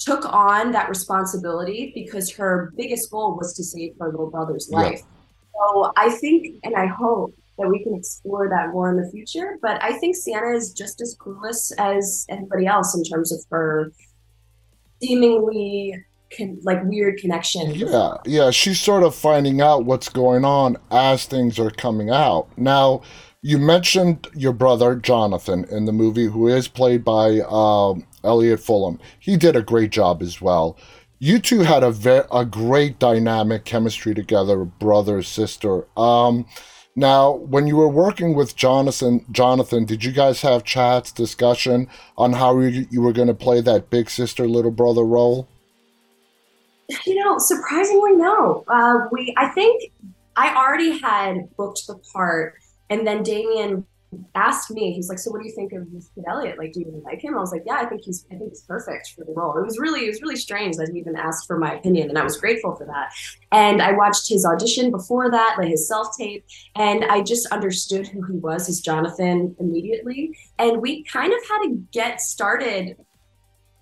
took 0.04 0.26
on 0.34 0.72
that 0.72 0.90
responsibility 0.90 1.92
because 1.94 2.32
her 2.32 2.74
biggest 2.78 3.12
goal 3.12 3.38
was 3.38 3.54
to 3.56 3.64
save 3.64 3.94
her 4.00 4.10
little 4.10 4.30
brother's 4.30 4.70
life. 4.70 5.00
Yeah. 5.00 5.60
So 5.60 5.94
I 5.96 6.10
think 6.10 6.58
and 6.64 6.76
I 6.76 6.88
hope 6.88 7.36
that 7.58 7.70
we 7.70 7.84
can 7.84 7.94
explore 7.94 8.50
that 8.50 8.70
more 8.70 8.90
in 8.90 8.98
the 8.98 9.10
future. 9.12 9.58
But 9.62 9.82
I 9.84 9.94
think 9.94 10.16
Sienna 10.16 10.56
is 10.56 10.74
just 10.74 11.02
as 11.02 11.16
clueless 11.18 11.72
as 11.78 12.26
anybody 12.30 12.66
else 12.66 12.96
in 12.96 13.04
terms 13.04 13.32
of 13.32 13.40
her 13.52 13.92
seemingly 15.02 16.04
con- 16.36 16.60
like 16.64 16.84
weird 16.84 17.20
connection. 17.20 17.72
Yeah, 17.76 18.16
yeah, 18.26 18.52
she's 18.52 18.80
sort 18.80 19.04
of 19.04 19.14
finding 19.16 19.62
out 19.62 19.86
what's 19.86 20.10
going 20.10 20.46
on 20.46 20.78
as 20.90 21.26
things 21.26 21.60
are 21.60 21.72
coming 21.72 22.10
out. 22.10 22.48
Now, 22.58 23.02
you 23.42 23.58
mentioned 23.58 24.28
your 24.36 24.54
brother 24.54 24.96
Jonathan 24.96 25.66
in 25.66 25.86
the 25.86 25.92
movie, 25.92 26.28
who 26.28 26.48
is 26.48 26.68
played 26.68 27.04
by 27.04 27.40
um, 27.50 28.06
Elliott 28.24 28.60
Fullam. 28.60 29.00
He 29.20 29.36
did 29.36 29.56
a 29.56 29.64
great 29.64 29.92
job 29.92 30.22
as 30.22 30.42
well. 30.42 30.78
You 31.18 31.40
two 31.40 31.62
had 31.62 31.84
a 31.84 31.92
ve- 31.92 32.28
a 32.32 32.46
great 32.46 33.00
dynamic 33.00 33.66
chemistry 33.66 34.14
together, 34.14 34.64
brother 34.66 35.22
sister. 35.24 35.88
Um, 35.98 36.46
now, 36.96 37.32
when 37.32 37.68
you 37.68 37.78
were 37.78 37.88
working 37.88 38.36
with 38.36 38.56
Jonathan, 38.56 39.26
Jonathan, 39.32 39.86
did 39.86 40.04
you 40.04 40.12
guys 40.12 40.42
have 40.42 40.64
chats, 40.64 41.12
discussion 41.12 41.88
on 42.18 42.34
how 42.34 42.60
you, 42.60 42.86
you 42.90 43.02
were 43.02 43.14
going 43.14 43.28
to 43.28 43.34
play 43.34 43.62
that 43.62 43.90
big 43.90 44.10
sister, 44.10 44.48
little 44.48 44.72
brother 44.72 45.04
role? 45.04 45.48
You 47.06 47.24
know, 47.24 47.38
surprisingly, 47.38 48.18
no. 48.18 48.66
Uh, 48.68 49.08
we, 49.12 49.34
I 49.38 49.48
think, 49.50 49.94
I 50.36 50.54
already 50.56 51.00
had 51.00 51.56
booked 51.56 51.88
the 51.88 52.00
part, 52.14 52.56
and 52.92 53.08
then 53.08 53.24
Damien 53.24 53.86
asked 54.36 54.70
me, 54.72 54.92
he's 54.92 55.08
like, 55.08 55.18
"So 55.18 55.32
what 55.32 55.42
do 55.42 55.48
you 55.48 55.56
think 55.56 55.72
of 55.72 55.90
this 55.94 56.10
kid 56.14 56.26
Elliott? 56.28 56.58
Like, 56.58 56.74
do 56.74 56.82
you 56.82 56.88
even 56.88 57.02
like 57.04 57.24
him?" 57.24 57.38
I 57.38 57.40
was 57.40 57.52
like, 57.52 57.64
"Yeah, 57.66 57.76
I 57.76 57.86
think 57.86 58.04
he's, 58.04 58.26
I 58.30 58.36
think 58.36 58.50
he's 58.50 58.62
perfect 58.64 59.14
for 59.16 59.24
the 59.24 59.32
role." 59.32 59.58
It 59.58 59.64
was 59.64 59.80
really, 59.80 60.06
it 60.06 60.10
was 60.10 60.22
really 60.22 60.36
strange 60.36 60.76
that 60.76 60.90
he 60.90 61.00
even 61.00 61.16
asked 61.16 61.48
for 61.48 61.58
my 61.58 61.76
opinion, 61.76 62.10
and 62.10 62.20
I 62.20 62.24
was 62.24 62.36
grateful 62.38 62.76
for 62.76 62.86
that. 62.86 63.14
And 63.54 63.82
I 63.82 63.94
watched 63.94 64.28
his 64.28 64.46
audition 64.46 64.92
before 64.92 65.32
that, 65.32 65.56
like 65.58 65.70
his 65.70 65.88
self 65.88 66.18
tape, 66.18 66.46
and 66.76 67.06
I 67.06 67.22
just 67.22 67.48
understood 67.48 68.08
who 68.08 68.22
he 68.24 68.34
was 68.34 68.68
as 68.68 68.82
Jonathan 68.82 69.56
immediately. 69.60 70.38
And 70.60 70.82
we 70.82 71.04
kind 71.04 71.32
of 71.32 71.40
had 71.48 71.64
to 71.64 71.88
get 71.92 72.20
started 72.20 72.98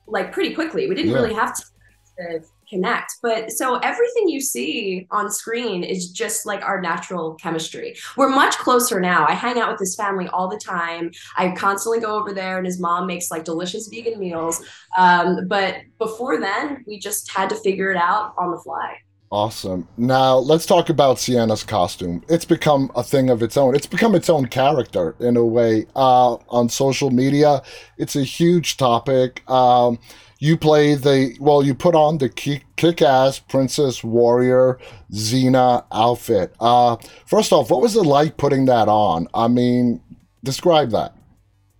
like 0.08 0.32
pretty 0.32 0.54
quickly. 0.54 0.88
We 0.88 0.94
didn't 0.96 1.12
yeah. 1.12 1.18
really 1.18 1.34
have 1.34 1.56
to 1.56 2.42
connect. 2.70 3.16
But 3.22 3.52
so 3.52 3.78
everything 3.78 4.30
you 4.30 4.42
see 4.42 5.08
on 5.12 5.32
screen 5.32 5.84
is 5.84 6.12
just 6.12 6.46
like 6.46 6.64
our 6.64 6.82
natural 6.82 7.36
chemistry. 7.36 7.96
We're 8.18 8.30
much 8.30 8.58
closer 8.58 9.00
now. 9.00 9.26
I 9.28 9.34
hang 9.34 9.60
out 9.60 9.72
with 9.72 9.80
his 9.80 9.96
family 9.96 10.28
all 10.28 10.48
the 10.48 10.60
time. 10.60 11.12
I 11.38 11.52
constantly 11.52 12.00
go 12.00 12.16
over 12.20 12.34
there, 12.34 12.58
and 12.58 12.66
his 12.66 12.80
mom 12.80 13.08
makes 13.08 13.32
like 13.32 13.44
delicious 13.46 13.88
vegan 13.88 14.20
meals. 14.20 14.64
Um, 14.98 15.48
but 15.48 15.78
before 15.98 16.40
then, 16.40 16.84
we 16.88 17.00
just 17.00 17.32
had 17.32 17.50
to 17.50 17.56
figure 17.56 17.92
it 17.92 17.98
out 17.98 18.34
on 18.38 18.52
the 18.52 18.58
fly. 18.58 18.98
Awesome. 19.32 19.88
Now 19.96 20.38
let's 20.38 20.66
talk 20.66 20.90
about 20.90 21.20
Sienna's 21.20 21.64
costume. 21.64 22.24
It's 22.30 22.46
become 22.46 22.92
a 22.96 23.04
thing 23.04 23.30
of 23.30 23.44
its 23.44 23.58
own. 23.58 23.76
It's 23.76 23.86
become 23.86 24.16
its 24.16 24.28
own 24.28 24.48
character 24.48 25.16
in 25.20 25.38
a 25.38 25.46
way. 25.46 25.86
Uh, 25.96 26.38
on 26.50 26.68
social 26.68 27.12
media, 27.12 27.62
it's 27.98 28.16
a 28.16 28.24
huge 28.24 28.78
topic. 28.78 29.48
Um, 29.48 30.00
you 30.40 30.58
play 30.58 30.96
the 30.96 31.36
well, 31.40 31.64
you 31.64 31.76
put 31.76 31.96
on 31.96 32.18
the 32.18 32.30
kick 32.30 33.02
ass 33.02 33.40
Princess 33.40 34.04
Warrior 34.04 34.80
Xena 35.12 35.86
outfit. 35.92 36.54
Uh, 36.60 36.98
first 37.26 37.52
off, 37.52 37.70
what 37.70 37.82
was 37.82 37.96
it 37.96 38.04
like 38.04 38.38
putting 38.38 38.66
that 38.66 38.88
on? 38.88 39.28
I 39.34 39.48
mean, 39.48 40.02
describe 40.44 40.92
that. 40.92 41.16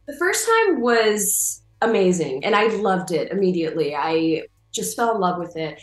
The 0.08 0.16
first 0.18 0.48
time 0.48 0.82
was 0.82 1.62
amazing, 1.82 2.44
and 2.46 2.56
I 2.56 2.68
loved 2.68 3.12
it 3.12 3.32
immediately. 3.32 3.96
I 3.96 4.44
just 4.72 4.96
fell 4.96 5.16
in 5.16 5.22
love 5.22 5.40
with 5.40 5.56
it 5.58 5.80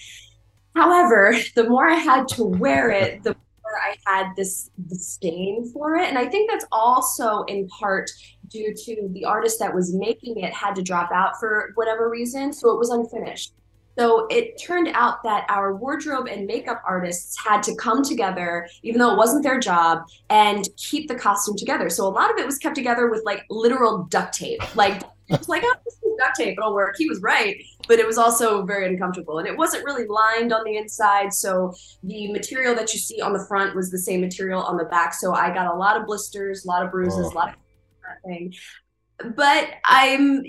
However, 0.77 1.35
the 1.57 1.69
more 1.69 1.89
I 1.89 1.95
had 1.95 2.29
to 2.29 2.45
wear 2.45 2.91
it, 2.91 3.23
the 3.25 3.31
more 3.31 3.81
I 3.83 3.97
had 4.07 4.37
this 4.37 4.71
disdain 4.87 5.69
for 5.73 5.97
it. 5.97 6.09
And 6.09 6.19
I 6.19 6.27
think 6.27 6.51
that's 6.51 6.67
also 6.71 7.43
in 7.45 7.67
part 7.69 8.11
due 8.49 8.75
to 8.75 9.09
the 9.13 9.25
artist 9.25 9.59
that 9.61 9.75
was 9.75 9.95
making 9.95 10.39
it 10.39 10.53
had 10.53 10.75
to 10.77 10.83
drop 10.83 11.11
out 11.13 11.39
for 11.39 11.73
whatever 11.75 12.09
reason. 12.09 12.53
So 12.53 12.71
it 12.71 12.79
was 12.79 12.91
unfinished. 12.91 13.53
So 13.99 14.27
it 14.29 14.61
turned 14.61 14.89
out 14.89 15.23
that 15.23 15.47
our 15.49 15.75
wardrobe 15.75 16.29
and 16.29 16.47
makeup 16.47 16.83
artists 16.87 17.37
had 17.43 17.63
to 17.63 17.75
come 17.77 18.05
together, 18.05 18.69
even 18.83 18.99
though 18.99 19.13
it 19.13 19.17
wasn't 19.17 19.43
their 19.43 19.59
job, 19.59 20.03
and 20.29 20.69
keep 20.77 21.09
the 21.09 21.15
costume 21.15 21.57
together. 21.57 21.89
So 21.89 22.07
a 22.07 22.11
lot 22.11 22.31
of 22.31 22.39
it 22.39 22.45
was 22.45 22.59
kept 22.59 22.75
together 22.75 23.11
with 23.11 23.23
like 23.25 23.45
literal 23.49 24.05
duct 24.05 24.35
tape. 24.35 24.77
Like 24.77 25.03
it's 25.29 25.49
like, 25.49 25.63
oh, 25.65 25.75
this 25.85 25.95
is 25.95 26.01
duct 26.19 26.37
tape, 26.37 26.59
it'll 26.59 26.75
work. 26.75 26.97
He 26.99 27.09
was 27.09 27.21
right, 27.21 27.57
but 27.89 27.99
it 27.99 28.07
was 28.07 28.19
also 28.19 28.65
very 28.65 28.87
uncomfortable. 28.87 29.39
And 29.39 29.49
it 29.49 29.57
wasn't 29.57 29.85
really 29.85 30.07
lined 30.07 30.53
on 30.53 30.63
the 30.65 30.77
inside. 30.77 31.33
So 31.33 31.75
the 32.03 32.31
material 32.33 32.75
that 32.75 32.93
you 32.93 33.01
see 33.01 33.21
on 33.21 33.33
the 33.33 33.45
front 33.47 33.75
was 33.75 33.91
the 33.91 33.99
same 33.99 34.21
material 34.21 34.63
on 34.63 34.77
the 34.77 34.85
back. 34.85 35.15
So 35.15 35.35
I 35.35 35.53
got 35.53 35.73
a 35.73 35.77
lot 35.77 35.99
of 35.99 36.07
blisters, 36.07 36.65
a 36.65 36.69
lot 36.69 36.85
of 36.85 36.91
bruises, 36.91 37.27
oh. 37.27 37.33
a 37.33 37.35
lot 37.35 37.49
of 37.49 37.55
thing 38.25 38.53
but 39.35 39.71
I'm 39.85 40.45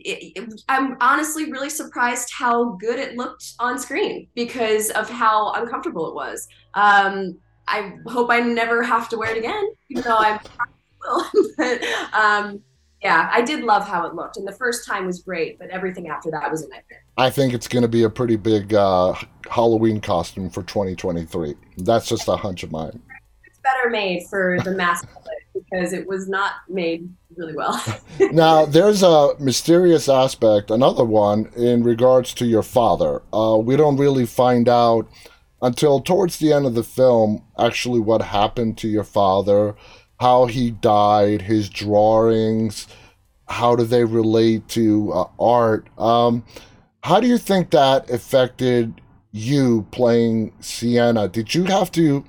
I'm 0.68 0.98
honestly 1.00 1.52
really 1.52 1.70
surprised 1.70 2.32
how 2.38 2.72
good 2.74 3.00
it 3.00 3.16
looked 3.16 3.54
on 3.60 3.80
screen 3.80 4.28
because 4.36 4.90
of 4.92 5.10
how 5.10 5.54
uncomfortable 5.54 6.10
it 6.10 6.16
was. 6.16 6.48
Um, 6.74 7.38
I 7.68 7.94
hope 8.08 8.30
I 8.30 8.40
never 8.40 8.84
have 8.84 9.10
to 9.10 9.18
wear 9.18 9.32
it 9.32 9.38
again, 9.38 9.64
even 9.90 10.04
though 10.04 10.18
I 10.18 10.40
will. 11.02 11.26
but 11.58 11.84
um, 12.14 12.62
yeah, 13.02 13.30
I 13.32 13.42
did 13.42 13.64
love 13.64 13.88
how 13.88 14.06
it 14.06 14.16
looked, 14.16 14.38
and 14.38 14.48
the 14.48 14.54
first 14.54 14.86
time 14.86 15.06
was 15.06 15.22
great, 15.22 15.60
but 15.60 15.70
everything 15.70 16.10
after 16.10 16.30
that 16.32 16.50
was 16.52 16.64
a 16.64 16.70
nightmare. 16.70 17.04
I 17.18 17.30
think 17.30 17.54
it's 17.54 17.68
going 17.68 17.84
to 17.84 17.88
be 17.88 18.04
a 18.04 18.10
pretty 18.10 18.36
big 18.36 18.74
uh, 18.74 19.14
Halloween 19.50 20.02
costume 20.02 20.50
for 20.50 20.64
2023. 20.64 21.56
That's 21.78 22.08
just 22.08 22.28
a 22.28 22.36
hunch 22.36 22.64
of 22.64 22.72
mine. 22.72 23.02
It's 23.46 23.60
better 23.60 23.90
made 23.90 24.24
for 24.30 24.58
the 24.64 24.72
mass 24.72 25.06
because 25.70 25.94
it 25.94 26.08
was 26.08 26.28
not 26.28 26.54
made 26.70 27.10
really 27.36 27.56
well. 27.56 27.82
now, 28.32 28.66
there's 28.66 29.04
a 29.04 29.34
mysterious 29.40 30.10
aspect, 30.10 30.72
another 30.72 31.06
one, 31.06 31.52
in 31.56 31.84
regards 31.84 32.34
to 32.36 32.46
your 32.46 32.64
father. 32.64 33.22
Uh, 33.34 33.58
we 33.58 33.76
don't 33.76 33.98
really 33.98 34.26
find 34.26 34.68
out 34.68 35.08
until 35.62 36.00
towards 36.00 36.38
the 36.38 36.54
end 36.54 36.66
of 36.66 36.76
the 36.76 36.84
film 36.84 37.44
actually 37.60 38.00
what 38.00 38.22
happened 38.22 38.78
to 38.78 38.88
your 38.88 39.04
father, 39.04 39.76
how 40.20 40.46
he 40.46 40.72
died, 40.72 41.44
his 41.44 41.70
drawings, 41.70 42.88
how 43.48 43.76
do 43.76 43.84
they 43.84 44.04
relate 44.04 44.68
to 44.70 45.12
uh, 45.14 45.26
art. 45.40 45.88
Um, 45.98 46.44
how 47.04 47.20
do 47.20 47.28
you 47.28 47.38
think 47.38 47.72
that 47.72 48.10
affected 48.10 49.02
you 49.32 49.88
playing 49.92 50.54
Sienna? 50.60 51.28
Did 51.28 51.56
you 51.56 51.64
have 51.66 51.92
to? 51.94 52.26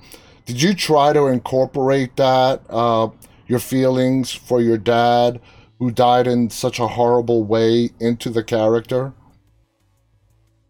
Did 0.49 0.63
you 0.63 0.73
try 0.73 1.13
to 1.13 1.27
incorporate 1.27 2.15
that? 2.15 2.63
Uh, 2.67 3.09
your 3.45 3.59
feelings 3.59 4.31
for 4.31 4.59
your 4.59 4.79
dad 4.79 5.39
who 5.77 5.91
died 5.91 6.25
in 6.25 6.49
such 6.49 6.79
a 6.79 6.87
horrible 6.87 7.43
way 7.43 7.91
into 7.99 8.31
the 8.31 8.43
character? 8.43 9.13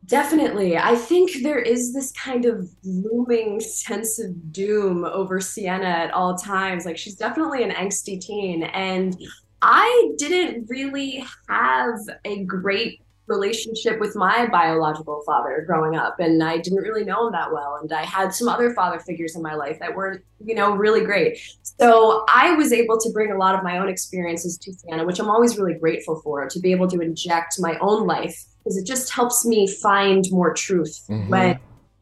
Definitely. 0.06 0.78
I 0.78 0.96
think 0.96 1.44
there 1.44 1.60
is 1.60 1.94
this 1.94 2.12
kind 2.12 2.44
of 2.44 2.70
looming 2.84 3.62
sense 3.62 4.20
of 4.20 4.52
doom 4.52 5.06
over 5.06 5.40
Sienna 5.40 5.86
at 5.86 6.12
all 6.12 6.36
times. 6.36 6.86
Like 6.86 6.98
she's 6.98 7.16
definitely 7.16 7.64
an 7.64 7.72
angsty 7.72 8.20
teen. 8.20 8.64
And 8.64 9.16
I 9.62 10.12
didn't 10.18 10.66
really 10.68 11.24
have 11.48 12.00
a 12.26 12.44
great 12.44 13.02
relationship 13.30 14.00
with 14.00 14.16
my 14.16 14.48
biological 14.48 15.22
father 15.26 15.64
growing 15.66 15.96
up 15.96 16.20
and 16.20 16.44
I 16.44 16.58
didn't 16.58 16.80
really 16.80 17.06
know 17.06 17.28
him 17.28 17.32
that 17.34 17.54
well 17.54 17.78
and 17.80 17.94
I 17.94 18.04
had 18.04 18.34
some 18.34 18.50
other 18.50 18.74
father 18.74 19.00
figures 19.00 19.36
in 19.36 19.44
my 19.44 19.54
life 19.54 19.80
that 19.80 19.96
weren't 19.96 20.24
you 20.44 20.56
know 20.56 20.76
really 20.76 21.06
great. 21.06 21.40
So 21.80 22.26
I 22.28 22.54
was 22.56 22.74
able 22.74 23.00
to 23.00 23.12
bring 23.14 23.32
a 23.32 23.38
lot 23.38 23.56
of 23.56 23.64
my 23.64 23.78
own 23.78 23.88
experiences 23.88 24.58
to 24.58 24.74
Sienna 24.74 25.06
which 25.06 25.20
I'm 25.20 25.30
always 25.30 25.58
really 25.58 25.76
grateful 25.76 26.20
for 26.22 26.50
to 26.50 26.60
be 26.60 26.72
able 26.72 26.90
to 26.90 27.00
inject 27.00 27.56
my 27.60 27.78
own 27.80 28.08
life 28.08 28.36
because 28.64 28.78
it 28.78 28.86
just 28.86 29.14
helps 29.14 29.46
me 29.46 29.68
find 29.68 30.26
more 30.32 30.54
truth 30.54 31.06
mm-hmm. 31.08 31.30
when 31.30 31.60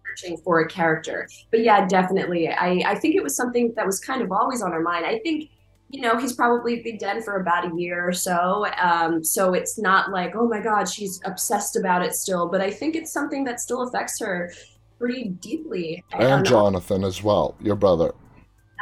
searching 0.08 0.38
for 0.38 0.62
a 0.62 0.68
character. 0.68 1.28
But 1.52 1.60
yeah 1.60 1.86
definitely 1.86 2.48
I, 2.48 2.84
I 2.86 2.96
think 2.96 3.16
it 3.16 3.24
was 3.24 3.36
something 3.36 3.74
that 3.76 3.86
was 3.86 4.00
kind 4.00 4.22
of 4.22 4.32
always 4.32 4.62
on 4.62 4.72
our 4.72 4.82
mind. 4.82 5.06
I 5.06 5.20
think 5.20 5.50
you 5.90 6.02
know, 6.02 6.18
he's 6.18 6.34
probably 6.34 6.82
been 6.82 6.98
dead 6.98 7.24
for 7.24 7.40
about 7.40 7.72
a 7.72 7.76
year 7.76 8.08
or 8.08 8.14
so. 8.14 8.66
Um, 8.82 9.24
so 9.24 9.54
it's 9.54 9.80
not 9.80 10.12
like, 10.12 10.36
oh 10.36 10.48
my 10.48 10.60
God, 10.60 10.90
she's 10.90 11.22
obsessed 11.24 11.78
about 11.78 12.04
it 12.04 12.14
still. 12.14 12.48
But 12.48 12.62
I 12.62 12.72
think 12.72 12.96
it's 12.96 13.12
something 13.12 13.44
that 13.46 13.60
still 13.60 13.84
affects 13.84 14.20
her 14.20 14.52
pretty 15.00 15.30
deeply. 15.30 16.04
And 16.12 16.46
Jonathan 16.46 17.04
as 17.04 17.24
well, 17.24 17.56
your 17.62 17.76
brother. 17.76 18.14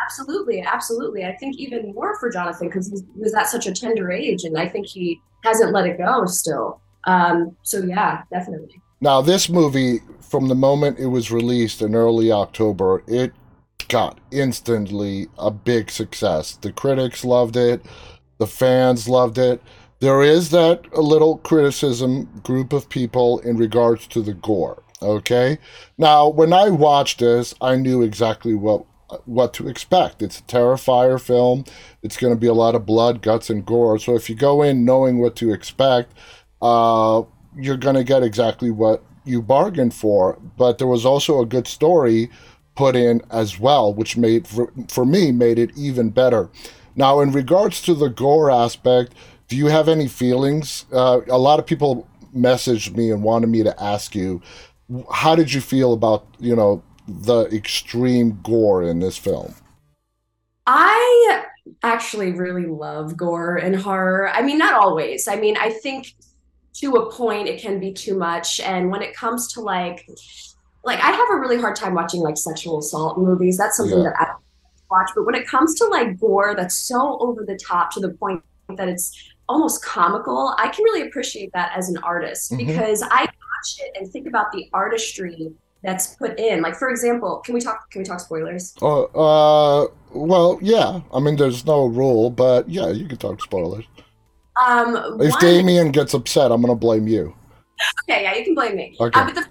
Absolutely, 0.04 0.62
absolutely. 0.62 1.26
I 1.26 1.36
think 1.36 1.58
even 1.58 1.94
more 1.94 2.20
for 2.20 2.30
Jonathan 2.30 2.68
because 2.68 2.90
he 2.90 3.20
was 3.20 3.34
at 3.34 3.48
such 3.48 3.68
a 3.68 3.74
tender 3.74 4.12
age, 4.12 4.44
and 4.44 4.58
I 4.58 4.68
think 4.68 4.88
he 4.88 5.20
hasn't 5.44 5.72
let 5.74 5.86
it 5.86 5.98
go 5.98 6.26
still. 6.26 6.82
Um, 7.06 7.56
so 7.64 7.80
yeah, 7.80 8.24
definitely. 8.32 8.82
Now, 9.02 9.22
this 9.22 9.50
movie, 9.50 10.00
from 10.22 10.48
the 10.48 10.56
moment 10.56 11.00
it 11.00 11.08
was 11.08 11.32
released 11.32 11.82
in 11.82 11.96
early 11.96 12.32
October, 12.32 13.04
it 13.08 13.32
got 13.88 14.20
instantly 14.32 15.28
a 15.38 15.52
big 15.52 15.92
success. 15.92 16.56
The 16.56 16.72
critics 16.72 17.24
loved 17.24 17.56
it, 17.56 17.86
the 18.38 18.48
fans 18.48 19.08
loved 19.08 19.38
it. 19.38 19.62
There 20.00 20.22
is 20.22 20.50
that 20.52 20.94
little 20.94 21.38
criticism 21.38 22.42
group 22.44 22.74
of 22.74 22.90
people 22.90 23.40
in 23.40 23.58
regards 23.58 24.08
to 24.08 24.22
the 24.22 24.34
gore. 24.34 24.84
Okay, 25.02 25.58
now 25.98 26.28
when 26.28 26.54
I 26.54 26.70
watched 26.70 27.20
this, 27.20 27.54
I 27.62 27.76
knew 27.76 28.02
exactly 28.02 28.54
what 28.54 28.86
what 29.26 29.54
to 29.54 29.68
expect. 29.68 30.22
It's 30.22 30.40
a 30.40 30.44
Terrifier 30.44 31.22
film. 31.22 31.66
It's 32.02 32.18
going 32.18 32.34
to 32.34 32.40
be 32.40 32.48
a 32.48 32.54
lot 32.54 32.76
of 32.76 32.86
blood, 32.86 33.22
guts, 33.22 33.50
and 33.50 33.66
gore. 33.66 34.00
So 34.00 34.16
if 34.16 34.30
you 34.30 34.36
go 34.36 34.62
in 34.62 34.86
knowing 34.86 35.20
what 35.20 35.36
to 35.38 35.54
expect, 35.54 36.14
uh, 36.62 37.24
you're 37.56 37.78
going 37.78 37.96
to 37.96 38.04
get 38.04 38.24
exactly 38.24 38.72
what 38.72 39.04
you 39.24 39.42
bargained 39.42 39.94
for. 39.94 40.40
But 40.58 40.78
there 40.78 40.88
was 40.88 41.06
also 41.06 41.40
a 41.40 41.46
good 41.46 41.68
story 41.68 42.30
put 42.76 42.96
in 42.96 43.22
as 43.32 43.60
well, 43.60 43.94
which 43.94 44.18
made 44.18 44.48
for, 44.48 44.72
for 44.90 45.06
me 45.06 45.32
made 45.32 45.58
it 45.60 45.72
even 45.78 46.10
better. 46.10 46.50
Now, 46.96 47.20
in 47.22 47.32
regards 47.32 47.82
to 47.84 47.94
the 47.94 48.10
gore 48.10 48.52
aspect, 48.52 49.14
do 49.48 49.56
you 49.56 49.68
have 49.68 49.90
any 49.90 50.08
feelings? 50.08 50.86
Uh, 50.92 51.22
a 51.30 51.38
lot 51.38 51.60
of 51.60 51.66
people 51.66 52.08
messaged 52.36 52.96
me 52.96 53.12
and 53.12 53.24
wanted 53.24 53.48
me 53.48 53.64
to 53.64 53.82
ask 53.82 54.16
you, 54.16 54.42
how 55.12 55.36
did 55.36 55.54
you 55.54 55.62
feel 55.62 55.94
about 55.94 56.28
you 56.40 56.56
know 56.56 56.84
the 57.08 57.46
extreme 57.46 58.40
gore 58.44 58.84
in 58.84 59.00
this 59.00 59.18
film? 59.18 59.54
I 60.68 61.46
actually 61.84 62.32
really 62.32 62.66
love 62.66 63.16
gore 63.18 63.58
and 63.58 63.76
horror. 63.76 64.30
I 64.30 64.42
mean, 64.42 64.58
not 64.58 64.74
always. 64.74 65.28
I 65.28 65.36
mean, 65.36 65.58
I 65.58 65.70
think 65.70 66.16
to 66.76 66.96
a 66.96 67.12
point 67.12 67.48
it 67.48 67.62
can 67.62 67.80
be 67.80 67.94
too 67.94 68.18
much, 68.18 68.60
and 68.60 68.92
when 68.92 69.02
it 69.02 69.16
comes 69.16 69.52
to 69.54 69.62
like 69.62 70.08
like 70.86 71.00
I 71.00 71.12
have 71.12 71.28
a 71.34 71.40
really 71.40 71.60
hard 71.60 71.76
time 71.76 71.94
watching 71.94 72.22
like 72.22 72.38
sexual 72.38 72.80
assault 72.80 73.18
movies. 73.18 73.58
That's 73.58 73.78
something 73.78 73.98
yeah. 73.98 74.06
that 74.06 74.16
I 74.20 74.36
watch. 74.90 75.10
But 75.16 75.26
when 75.26 75.36
it 75.36 75.48
comes 75.48 75.76
to 75.76 75.86
like 75.86 76.20
gore 76.20 76.56
that's 76.56 76.76
so 76.76 77.18
over 77.20 77.44
the 77.44 77.58
top 77.58 77.92
to 77.94 78.00
the 78.00 78.10
point 78.10 78.44
that 78.78 78.88
it's 78.88 79.12
almost 79.50 79.84
comical, 79.84 80.56
I 80.58 80.70
can 80.70 80.84
really 80.84 81.08
appreciate 81.08 81.52
that 81.54 81.72
as 81.76 81.90
an 81.90 81.98
artist 81.98 82.52
mm-hmm. 82.52 82.68
because 82.68 83.02
I 83.02 83.22
watch 83.22 83.76
it 83.80 83.98
and 84.00 84.12
think 84.12 84.28
about 84.28 84.52
the 84.52 84.70
artistry 84.74 85.52
that's 85.84 86.16
put 86.16 86.40
in. 86.40 86.62
Like 86.62 86.76
for 86.76 86.90
example, 86.90 87.42
can 87.44 87.56
we 87.56 87.62
talk 87.62 87.90
can 87.90 88.02
we 88.02 88.06
talk 88.06 88.20
spoilers? 88.20 88.76
Oh, 88.82 89.06
uh, 89.16 89.94
well, 90.14 90.60
yeah. 90.62 91.02
I 91.12 91.20
mean, 91.20 91.36
there's 91.36 91.66
no 91.66 91.86
rule, 91.86 92.30
but 92.30 92.70
yeah, 92.70 92.90
you 92.90 93.08
can 93.08 93.18
talk 93.18 93.42
spoilers. 93.42 93.86
Um, 94.64 94.96
if 95.20 95.32
one... 95.32 95.42
Damien 95.42 95.92
gets 95.92 96.14
upset, 96.14 96.52
I'm 96.52 96.62
gonna 96.62 96.76
blame 96.76 97.08
you. 97.08 97.36
Okay, 98.04 98.24
yeah, 98.24 98.36
you 98.36 98.46
can 98.46 98.54
blame 98.54 98.76
me. 98.76 98.96
Okay. 99.00 99.20
Uh, 99.20 99.44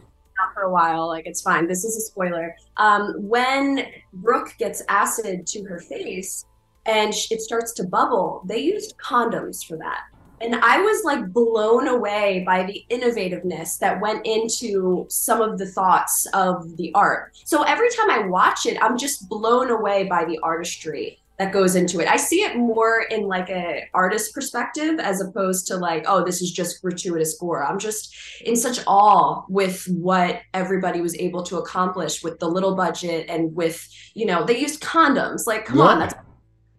a 0.65 0.71
while. 0.71 1.07
Like 1.07 1.27
it's 1.27 1.43
fine. 1.43 1.67
This 1.69 1.85
is 1.85 1.97
a 1.97 2.01
spoiler. 2.01 2.55
Um, 2.77 3.15
when 3.19 3.87
Brooke 4.13 4.55
gets 4.59 4.83
acid 4.89 5.47
to 5.49 5.65
her 5.65 5.79
face 5.79 6.45
and 6.87 7.15
it 7.31 7.41
starts 7.41 7.73
to 7.75 7.85
bubble, 7.85 8.43
they 8.47 8.59
used 8.59 8.97
condoms 8.99 9.65
for 9.65 9.77
that. 9.79 10.03
and 10.41 10.57
I 10.57 10.79
was 10.81 11.05
like 11.05 11.33
blown 11.33 11.89
away 11.89 12.43
by 12.45 12.65
the 12.65 12.85
innovativeness 12.91 13.79
that 13.79 14.01
went 14.01 14.27
into 14.27 15.07
some 15.09 15.41
of 15.41 15.59
the 15.59 15.67
thoughts 15.67 16.27
of 16.35 16.77
the 16.77 16.93
art. 16.95 17.33
So 17.45 17.63
every 17.63 17.89
time 17.91 18.11
I 18.11 18.27
watch 18.27 18.67
it, 18.67 18.77
I'm 18.83 18.99
just 18.99 19.29
blown 19.29 19.71
away 19.71 20.05
by 20.05 20.25
the 20.25 20.39
artistry 20.43 21.19
that 21.39 21.53
goes 21.53 21.75
into 21.75 22.01
it. 22.01 22.09
I 22.09 22.17
see 22.17 22.43
it 22.43 22.57
more 22.57 23.03
in 23.11 23.27
like 23.27 23.51
a 23.51 23.89
artist 23.93 24.33
perspective 24.33 25.01
as 25.01 25.21
opposed 25.21 25.67
to 25.67 25.77
like, 25.77 26.05
oh, 26.07 26.25
this 26.25 26.41
is 26.41 26.53
just 26.53 26.81
gratuitous 26.81 27.37
gore. 27.39 27.65
I'm 27.65 27.79
just 27.79 28.15
in 28.45 28.55
such 28.55 28.79
awe 28.87 29.45
with 29.49 29.85
what 29.89 30.43
everybody 30.53 31.01
was 31.01 31.17
able 31.17 31.43
to 31.45 31.59
accomplish 31.59 32.23
with 32.23 32.39
the 32.39 32.49
little 32.49 32.77
budget 32.77 33.27
and 33.29 33.55
with, 33.55 33.89
you 34.15 34.27
know, 34.27 34.45
they 34.45 34.59
used 34.59 34.81
condoms. 34.81 35.47
Like, 35.47 35.65
come 35.65 35.79
yeah. 35.79 35.85
on, 35.85 35.99
that's 35.99 36.15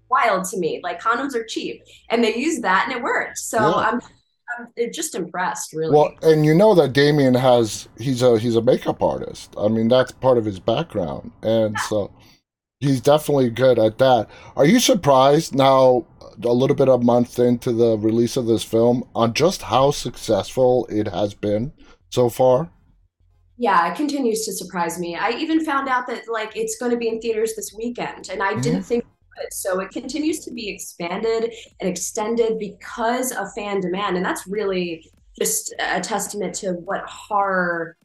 wild 0.10 0.46
to 0.46 0.58
me. 0.58 0.80
Like 0.82 1.02
condoms 1.02 1.36
are 1.36 1.44
cheap, 1.44 1.84
and 2.10 2.24
they 2.24 2.36
used 2.36 2.62
that 2.64 2.86
and 2.88 2.98
it 2.98 3.04
worked. 3.04 3.38
So 3.38 3.58
yeah. 3.58 3.90
I'm 3.90 4.02
I'm 4.58 4.94
just 4.94 5.16
impressed, 5.16 5.74
really. 5.74 5.94
Well, 5.94 6.14
and 6.22 6.46
you 6.46 6.54
know 6.54 6.76
that 6.76 6.94
Damien 6.94 7.34
has 7.34 7.90
he's 7.98 8.22
a 8.22 8.40
he's 8.40 8.56
a 8.56 8.62
makeup 8.62 9.02
artist. 9.02 9.54
I 9.58 9.68
mean, 9.68 9.88
that's 9.88 10.12
part 10.12 10.38
of 10.38 10.46
his 10.46 10.60
background, 10.60 11.32
and 11.42 11.78
so 11.80 12.12
he's 12.80 13.02
definitely 13.02 13.50
good 13.50 13.80
at 13.80 13.98
that. 13.98 14.30
Are 14.56 14.66
you 14.66 14.80
surprised 14.80 15.56
now, 15.56 16.06
a 16.44 16.54
little 16.54 16.76
bit 16.76 16.90
a 16.90 16.98
month 16.98 17.40
into 17.40 17.72
the 17.72 17.98
release 17.98 18.38
of 18.38 18.46
this 18.46 18.64
film, 18.64 19.08
on 19.16 19.34
just 19.34 19.64
how 19.64 19.92
successful 19.92 20.86
it 20.90 21.08
has 21.08 21.34
been 21.34 21.72
so 22.10 22.30
far? 22.30 22.70
Yeah, 23.58 23.90
it 23.90 23.96
continues 23.96 24.46
to 24.46 24.54
surprise 24.54 25.00
me. 25.00 25.16
I 25.16 25.30
even 25.30 25.64
found 25.64 25.88
out 25.88 26.08
that 26.08 26.24
like 26.30 26.58
it's 26.58 26.78
going 26.78 26.92
to 26.92 26.98
be 26.98 27.08
in 27.08 27.22
theaters 27.22 27.54
this 27.56 27.74
weekend, 27.78 28.30
and 28.30 28.44
I 28.44 28.52
mm-hmm. 28.52 28.62
didn't 28.62 28.84
think 28.84 29.06
so 29.52 29.80
it 29.80 29.92
continues 29.92 30.40
to 30.46 30.52
be 30.52 30.70
expanded 30.70 31.54
and 31.80 31.90
extended 31.90 32.60
because 32.60 33.32
of 33.32 33.54
fan 33.54 33.82
demand. 33.82 34.18
And 34.18 34.26
that's 34.26 34.48
really 34.48 35.10
just 35.38 35.74
a 35.80 36.00
testament 36.00 36.56
to 36.56 36.74
what 36.74 37.02
horror 37.06 37.98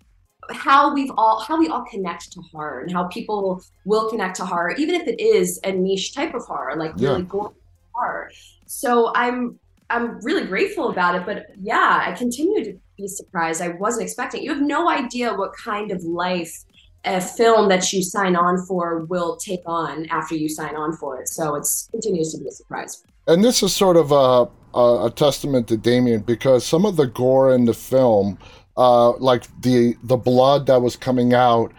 how 0.53 0.93
we've 0.93 1.11
all 1.17 1.41
how 1.41 1.59
we 1.59 1.69
all 1.69 1.85
connect 1.85 2.33
to 2.33 2.41
horror 2.53 2.81
and 2.81 2.93
how 2.93 3.05
people 3.05 3.63
will 3.85 4.11
connect 4.11 4.37
to 4.37 4.45
horror 4.45 4.75
even 4.77 4.95
if 4.95 5.07
it 5.07 5.21
is 5.21 5.61
a 5.65 5.73
niche 5.73 6.15
type 6.15 6.35
of 6.35 6.45
horror 6.45 6.77
like 6.77 6.93
yeah. 6.97 7.11
really 7.11 7.23
gory 7.23 7.55
horror 7.93 8.31
so 8.67 9.13
i'm 9.15 9.59
i'm 9.91 10.21
really 10.21 10.47
grateful 10.47 10.91
about 10.91 11.15
it 11.15 11.25
but 11.27 11.47
yeah 11.61 12.03
i 12.07 12.13
continue 12.13 12.65
to 12.65 12.79
be 12.97 13.07
surprised 13.07 13.61
i 13.63 13.69
wasn't 13.69 14.03
expecting 14.03 14.43
you 14.43 14.53
have 14.53 14.63
no 14.63 14.89
idea 14.89 15.33
what 15.35 15.53
kind 15.57 15.91
of 15.91 16.03
life 16.05 16.65
a 17.05 17.21
film 17.21 17.69
that 17.69 17.93
you 17.93 18.03
sign 18.03 18.37
on 18.37 18.65
for 18.67 19.05
will 19.07 19.37
take 19.37 19.63
on 19.67 20.07
after 20.07 20.35
you 20.35 20.49
sign 20.49 20.77
on 20.77 20.93
for 20.97 21.21
it. 21.21 21.29
So 21.29 21.55
it 21.55 21.67
continues 21.91 22.33
to 22.33 22.39
be 22.39 22.49
a 22.49 22.53
surprise. 22.53 23.03
And 23.27 23.43
this 23.43 23.63
is 23.63 23.75
sort 23.75 23.97
of 23.97 24.13
a, 24.13 24.49
a, 24.79 25.07
a 25.07 25.13
testament 25.15 25.69
to 25.69 25.77
Damien 25.77 26.21
because 26.21 26.67
some 26.67 26.85
of 26.85 26.97
the 26.97 27.07
gore 27.07 27.55
in 27.55 27.65
the 27.65 27.75
film, 27.75 28.39
uh, 28.81 29.11
like 29.19 29.45
the 29.61 29.97
the 30.03 30.17
blood 30.17 30.67
that 30.67 30.81
was 30.81 30.97
coming 30.97 31.35
out, 31.35 31.71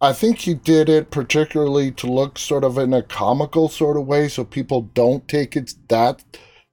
I 0.00 0.12
think 0.12 0.38
he 0.38 0.54
did 0.54 0.88
it 0.88 1.10
particularly 1.10 1.90
to 1.92 2.06
look 2.06 2.38
sort 2.38 2.62
of 2.62 2.78
in 2.78 2.92
a 2.94 3.02
comical 3.02 3.68
sort 3.68 3.96
of 3.96 4.06
way, 4.06 4.28
so 4.28 4.44
people 4.44 4.82
don't 4.94 5.26
take 5.26 5.56
it 5.56 5.74
that 5.88 6.22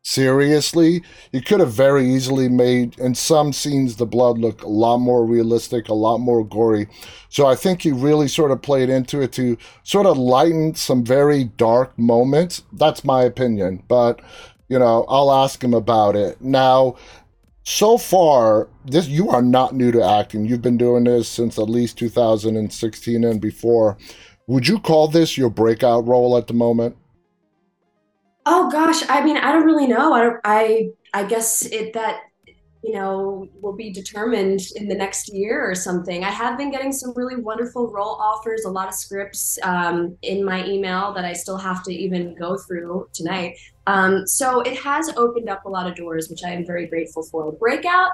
seriously. 0.04 1.02
You 1.32 1.42
could 1.42 1.60
have 1.60 1.74
very 1.74 2.08
easily 2.08 2.50
made, 2.50 3.00
in 3.00 3.16
some 3.16 3.52
scenes, 3.52 3.96
the 3.96 4.06
blood 4.06 4.38
look 4.38 4.62
a 4.62 4.68
lot 4.68 5.00
more 5.00 5.26
realistic, 5.26 5.90
a 5.90 5.94
lot 5.96 6.20
more 6.20 6.46
gory. 6.46 6.88
So 7.30 7.48
I 7.48 7.56
think 7.56 7.82
he 7.82 7.92
really 7.92 8.28
sort 8.28 8.52
of 8.52 8.62
played 8.62 8.90
into 8.90 9.22
it 9.22 9.32
to 9.34 9.58
sort 9.82 10.06
of 10.06 10.20
lighten 10.20 10.76
some 10.76 11.04
very 11.04 11.46
dark 11.46 11.98
moments. 11.98 12.62
That's 12.74 13.04
my 13.04 13.24
opinion, 13.24 13.82
but 13.88 14.22
you 14.70 14.80
know, 14.80 15.06
I'll 15.08 15.32
ask 15.32 15.64
him 15.64 15.74
about 15.74 16.16
it. 16.16 16.42
Now, 16.42 16.96
so 17.64 17.98
far, 17.98 18.70
this 18.86 19.08
you 19.08 19.30
are 19.30 19.42
not 19.42 19.74
new 19.74 19.92
to 19.92 20.04
acting. 20.04 20.46
You've 20.46 20.62
been 20.62 20.78
doing 20.78 21.06
this 21.06 21.30
since 21.30 21.58
at 21.58 21.70
least 21.70 21.98
2016 21.98 23.24
and 23.24 23.42
before. 23.42 23.98
Would 24.48 24.68
you 24.68 24.80
call 24.80 25.08
this 25.08 25.38
your 25.38 25.50
breakout 25.50 26.06
role 26.06 26.38
at 26.38 26.48
the 26.48 26.54
moment? 26.54 26.98
Oh 28.46 28.70
gosh, 28.70 29.08
I 29.08 29.24
mean, 29.24 29.38
I 29.38 29.52
don't 29.54 29.66
really 29.66 29.88
know. 29.88 30.14
I. 30.14 30.40
I 30.44 30.90
I 31.14 31.24
guess 31.24 31.66
it 31.66 31.94
that 31.94 32.22
you 32.84 32.94
know 32.94 33.48
will 33.62 33.76
be 33.76 33.94
determined 33.94 34.62
in 34.76 34.88
the 34.88 34.96
next 34.96 35.34
year 35.34 35.64
or 35.70 35.76
something. 35.76 36.24
I 36.24 36.32
have 36.32 36.58
been 36.58 36.72
getting 36.72 36.92
some 36.92 37.14
really 37.16 37.36
wonderful 37.36 37.90
role 37.92 38.16
offers, 38.16 38.66
a 38.66 38.70
lot 38.70 38.88
of 38.88 38.94
scripts 38.94 39.58
um, 39.64 40.18
in 40.22 40.44
my 40.44 40.66
email 40.66 41.14
that 41.14 41.24
I 41.24 41.34
still 41.34 41.58
have 41.58 41.84
to 41.84 41.94
even 41.94 42.36
go 42.36 42.58
through 42.58 43.08
tonight. 43.14 43.58
Um, 43.88 44.26
so 44.28 44.62
it 44.62 44.78
has 44.80 45.10
opened 45.18 45.50
up 45.50 45.66
a 45.66 45.70
lot 45.70 45.88
of 45.88 45.96
doors, 45.96 46.30
which 46.30 46.44
I 46.44 46.52
am 46.52 46.66
very 46.66 46.88
grateful 46.88 47.24
for. 47.24 47.52
Breakout. 47.52 48.12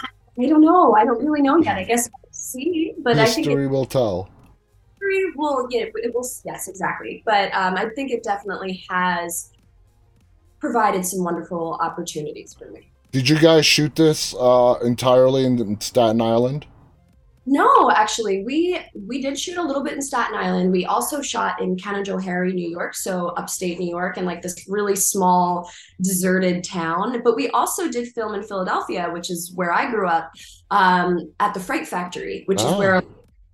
I 0.00 0.46
don't 0.46 0.62
know. 0.62 0.94
I 0.94 1.04
don't 1.04 1.22
really 1.24 1.42
know 1.42 1.58
yet. 1.58 1.76
I 1.76 1.84
guess 1.84 2.08
we'll 2.08 2.32
see, 2.32 2.94
but 2.98 3.16
history 3.16 3.42
I 3.42 3.46
think 3.46 3.58
it, 3.58 3.66
will 3.68 3.84
tell. 3.84 4.30
History 5.00 5.32
will, 5.36 5.66
yeah, 5.70 5.86
it 5.94 6.14
will. 6.14 6.28
Yes, 6.44 6.68
exactly. 6.68 7.22
But 7.26 7.52
um, 7.52 7.74
I 7.76 7.88
think 7.90 8.10
it 8.10 8.22
definitely 8.22 8.84
has 8.88 9.50
provided 10.58 11.04
some 11.04 11.24
wonderful 11.24 11.76
opportunities 11.80 12.54
for 12.54 12.70
me. 12.70 12.90
Did 13.10 13.28
you 13.28 13.38
guys 13.38 13.66
shoot 13.66 13.94
this 13.94 14.34
uh, 14.38 14.78
entirely 14.82 15.44
in 15.44 15.80
Staten 15.80 16.22
Island? 16.22 16.66
No, 17.44 17.90
actually, 17.90 18.44
we 18.44 18.78
we 18.94 19.20
did 19.20 19.38
shoot 19.38 19.58
a 19.58 19.62
little 19.62 19.82
bit 19.82 19.94
in 19.94 20.02
Staten 20.02 20.36
Island. 20.36 20.70
We 20.70 20.86
also 20.86 21.20
shot 21.20 21.60
in 21.60 21.76
Canajoharie, 21.76 22.54
New 22.54 22.70
York, 22.70 22.94
so 22.94 23.28
upstate 23.30 23.80
New 23.80 23.90
York, 23.90 24.16
and 24.16 24.26
like 24.26 24.42
this 24.42 24.64
really 24.68 24.94
small, 24.94 25.68
deserted 26.00 26.62
town. 26.62 27.20
But 27.24 27.34
we 27.34 27.48
also 27.48 27.88
did 27.88 28.08
film 28.12 28.34
in 28.34 28.44
Philadelphia, 28.44 29.10
which 29.12 29.28
is 29.28 29.52
where 29.56 29.72
I 29.72 29.90
grew 29.90 30.06
up, 30.06 30.30
um, 30.70 31.32
at 31.40 31.52
the 31.52 31.60
Fright 31.60 31.88
Factory, 31.88 32.44
which 32.46 32.60
oh. 32.62 32.72
is 32.72 32.78
where 32.78 33.02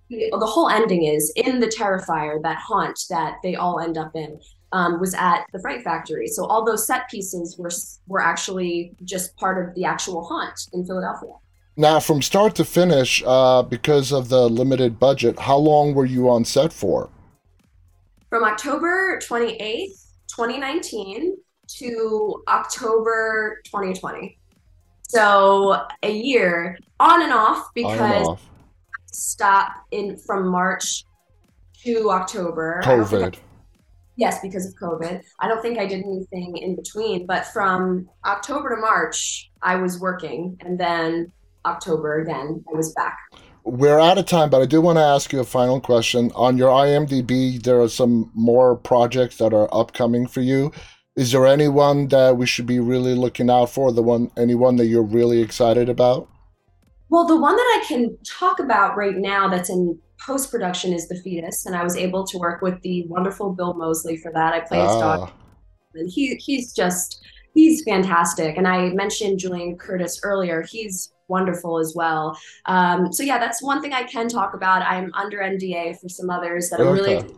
the 0.09 0.45
whole 0.45 0.69
ending 0.69 1.05
is 1.05 1.31
in 1.35 1.59
the 1.59 1.67
Terrifier, 1.67 2.41
that 2.43 2.57
haunt 2.57 2.99
that 3.09 3.37
they 3.41 3.55
all 3.55 3.79
end 3.79 3.97
up 3.97 4.15
in 4.15 4.39
um, 4.71 4.99
was 4.99 5.15
at 5.15 5.45
the 5.51 5.59
Fright 5.59 5.83
Factory. 5.83 6.27
So 6.27 6.45
all 6.45 6.63
those 6.63 6.85
set 6.85 7.09
pieces 7.09 7.57
were 7.57 7.71
were 8.07 8.21
actually 8.21 8.93
just 9.03 9.35
part 9.37 9.67
of 9.67 9.73
the 9.75 9.85
actual 9.85 10.23
haunt 10.25 10.59
in 10.73 10.85
Philadelphia. 10.85 11.33
Now, 11.79 12.01
from 12.01 12.21
start 12.21 12.55
to 12.55 12.65
finish, 12.65 13.23
uh, 13.25 13.63
because 13.63 14.11
of 14.11 14.27
the 14.27 14.49
limited 14.49 14.99
budget, 14.99 15.39
how 15.39 15.55
long 15.55 15.93
were 15.93 16.05
you 16.05 16.29
on 16.29 16.43
set 16.43 16.73
for? 16.73 17.09
From 18.29 18.43
October 18.43 19.17
twenty 19.25 19.53
eighth, 19.61 20.11
twenty 20.27 20.59
nineteen, 20.59 21.37
to 21.77 22.43
October 22.49 23.61
twenty 23.65 23.93
twenty. 23.97 24.37
So 25.03 25.85
a 26.03 26.11
year 26.11 26.77
on 26.99 27.21
and 27.21 27.31
off 27.31 27.69
because 27.73 27.97
and 27.97 28.25
off. 28.25 28.49
stop 29.13 29.71
in 29.91 30.17
from 30.17 30.49
March 30.49 31.05
to 31.85 32.11
October. 32.11 32.81
COVID. 32.83 33.37
Yes, 34.17 34.41
because 34.41 34.65
of 34.67 34.75
COVID. 34.75 35.23
I 35.39 35.47
don't 35.47 35.61
think 35.61 35.79
I 35.79 35.85
did 35.85 36.03
anything 36.03 36.57
in 36.57 36.75
between, 36.75 37.25
but 37.25 37.45
from 37.45 38.09
October 38.25 38.75
to 38.75 38.81
March, 38.81 39.49
I 39.61 39.77
was 39.77 39.97
working, 39.97 40.57
and 40.59 40.77
then 40.77 41.31
October 41.65 42.21
again, 42.21 42.63
I 42.71 42.75
was 42.75 42.93
back. 42.93 43.17
We're 43.63 43.99
out 43.99 44.17
of 44.17 44.25
time, 44.25 44.49
but 44.49 44.61
I 44.61 44.65
do 44.65 44.81
want 44.81 44.97
to 44.97 45.03
ask 45.03 45.31
you 45.33 45.39
a 45.39 45.43
final 45.43 45.79
question. 45.79 46.31
On 46.33 46.57
your 46.57 46.69
IMDb, 46.69 47.61
there 47.61 47.81
are 47.81 47.89
some 47.89 48.31
more 48.33 48.75
projects 48.75 49.37
that 49.37 49.53
are 49.53 49.69
upcoming 49.73 50.27
for 50.27 50.41
you. 50.41 50.71
Is 51.15 51.33
there 51.33 51.45
anyone 51.45 52.07
that 52.07 52.37
we 52.37 52.45
should 52.45 52.65
be 52.65 52.79
really 52.79 53.13
looking 53.13 53.49
out 53.49 53.69
for? 53.69 53.91
The 53.91 54.01
one, 54.01 54.31
anyone 54.37 54.77
that 54.77 54.85
you're 54.85 55.03
really 55.03 55.41
excited 55.41 55.89
about? 55.89 56.29
Well, 57.09 57.25
the 57.25 57.39
one 57.39 57.55
that 57.55 57.81
I 57.81 57.85
can 57.87 58.17
talk 58.23 58.59
about 58.59 58.95
right 58.95 59.17
now 59.17 59.49
that's 59.49 59.69
in 59.69 59.99
post 60.19 60.51
production 60.51 60.93
is 60.93 61.07
The 61.07 61.15
Fetus, 61.15 61.65
and 61.65 61.75
I 61.75 61.83
was 61.83 61.95
able 61.95 62.25
to 62.27 62.37
work 62.37 62.61
with 62.61 62.79
the 62.81 63.05
wonderful 63.07 63.53
Bill 63.53 63.73
Moseley 63.73 64.17
for 64.17 64.31
that. 64.31 64.53
I 64.53 64.61
play 64.61 64.79
his 64.79 64.89
ah. 64.91 65.17
dog, 65.17 65.31
and 65.95 66.09
he 66.09 66.35
he's 66.35 66.73
just 66.73 67.21
he's 67.53 67.83
fantastic. 67.83 68.57
And 68.57 68.67
I 68.67 68.89
mentioned 68.89 69.39
Julian 69.39 69.77
Curtis 69.77 70.19
earlier; 70.23 70.61
he's 70.61 71.11
wonderful 71.29 71.77
as 71.79 71.93
well. 71.95 72.37
Um, 72.65 73.11
so 73.13 73.23
yeah, 73.23 73.37
that's 73.37 73.61
one 73.61 73.81
thing 73.81 73.93
I 73.93 74.03
can 74.03 74.27
talk 74.27 74.53
about. 74.53 74.81
I'm 74.81 75.11
under 75.13 75.37
NDA 75.39 75.99
for 75.99 76.09
some 76.09 76.29
others 76.29 76.69
that 76.69 76.79
okay. 76.79 76.89
I'm 76.89 76.95
really, 76.95 77.35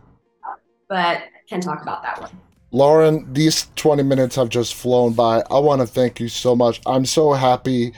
but 0.87 1.23
can 1.47 1.61
talk 1.61 1.81
about 1.81 2.01
that 2.03 2.19
one. 2.19 2.31
Lauren, 2.71 3.31
these 3.33 3.67
20 3.75 4.03
minutes 4.03 4.35
have 4.37 4.47
just 4.47 4.73
flown 4.73 5.13
by. 5.13 5.43
I 5.51 5.59
want 5.59 5.81
to 5.81 5.87
thank 5.87 6.19
you 6.19 6.29
so 6.29 6.55
much. 6.55 6.79
I'm 6.85 7.05
so 7.05 7.33
happy 7.33 7.93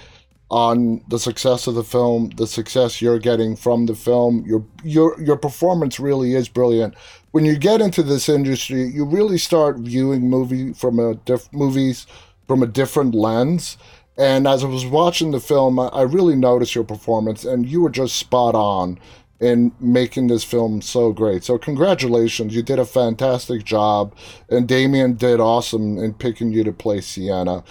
on 0.49 1.03
the 1.07 1.19
success 1.19 1.67
of 1.67 1.75
the 1.75 1.83
film, 1.83 2.29
the 2.37 2.47
success 2.47 3.01
you're 3.01 3.19
getting 3.19 3.55
from 3.55 3.85
the 3.85 3.95
film. 3.95 4.43
Your 4.45 4.65
your 4.83 5.19
your 5.21 5.37
performance 5.37 5.99
really 5.99 6.33
is 6.33 6.49
brilliant. 6.49 6.95
When 7.31 7.45
you 7.45 7.57
get 7.57 7.81
into 7.81 8.03
this 8.03 8.29
industry, 8.29 8.83
you 8.83 9.05
really 9.05 9.37
start 9.37 9.79
viewing 9.79 10.29
movie 10.29 10.73
from 10.73 10.99
a 10.99 11.15
diff- 11.15 11.51
movies 11.53 12.05
from 12.47 12.61
a 12.61 12.67
different 12.67 13.15
lens. 13.15 13.77
And 14.17 14.47
as 14.47 14.63
I 14.63 14.67
was 14.67 14.85
watching 14.85 15.31
the 15.31 15.39
film, 15.39 15.79
I, 15.79 16.03
really 16.03 16.35
noticed 16.35 16.75
your 16.75 16.83
performance, 16.83 17.45
and 17.45 17.67
you 17.67 17.81
were 17.81 17.89
just 17.89 18.15
spot 18.15 18.53
on 18.53 18.99
in 19.39 19.71
making 19.79 20.27
this 20.27 20.43
film 20.43 20.81
so 20.81 21.11
great. 21.11 21.43
So 21.43 21.57
congratulations, 21.57 22.55
you 22.55 22.61
did 22.61 22.77
a 22.77 22.85
fantastic 22.85 23.63
job, 23.63 24.15
and 24.49 24.67
Damien 24.67 25.15
did 25.15 25.39
awesome 25.39 25.97
in 25.97 26.13
picking 26.13 26.51
you 26.51 26.63
to 26.63 26.71
play 26.71 27.01
Sienna 27.01 27.63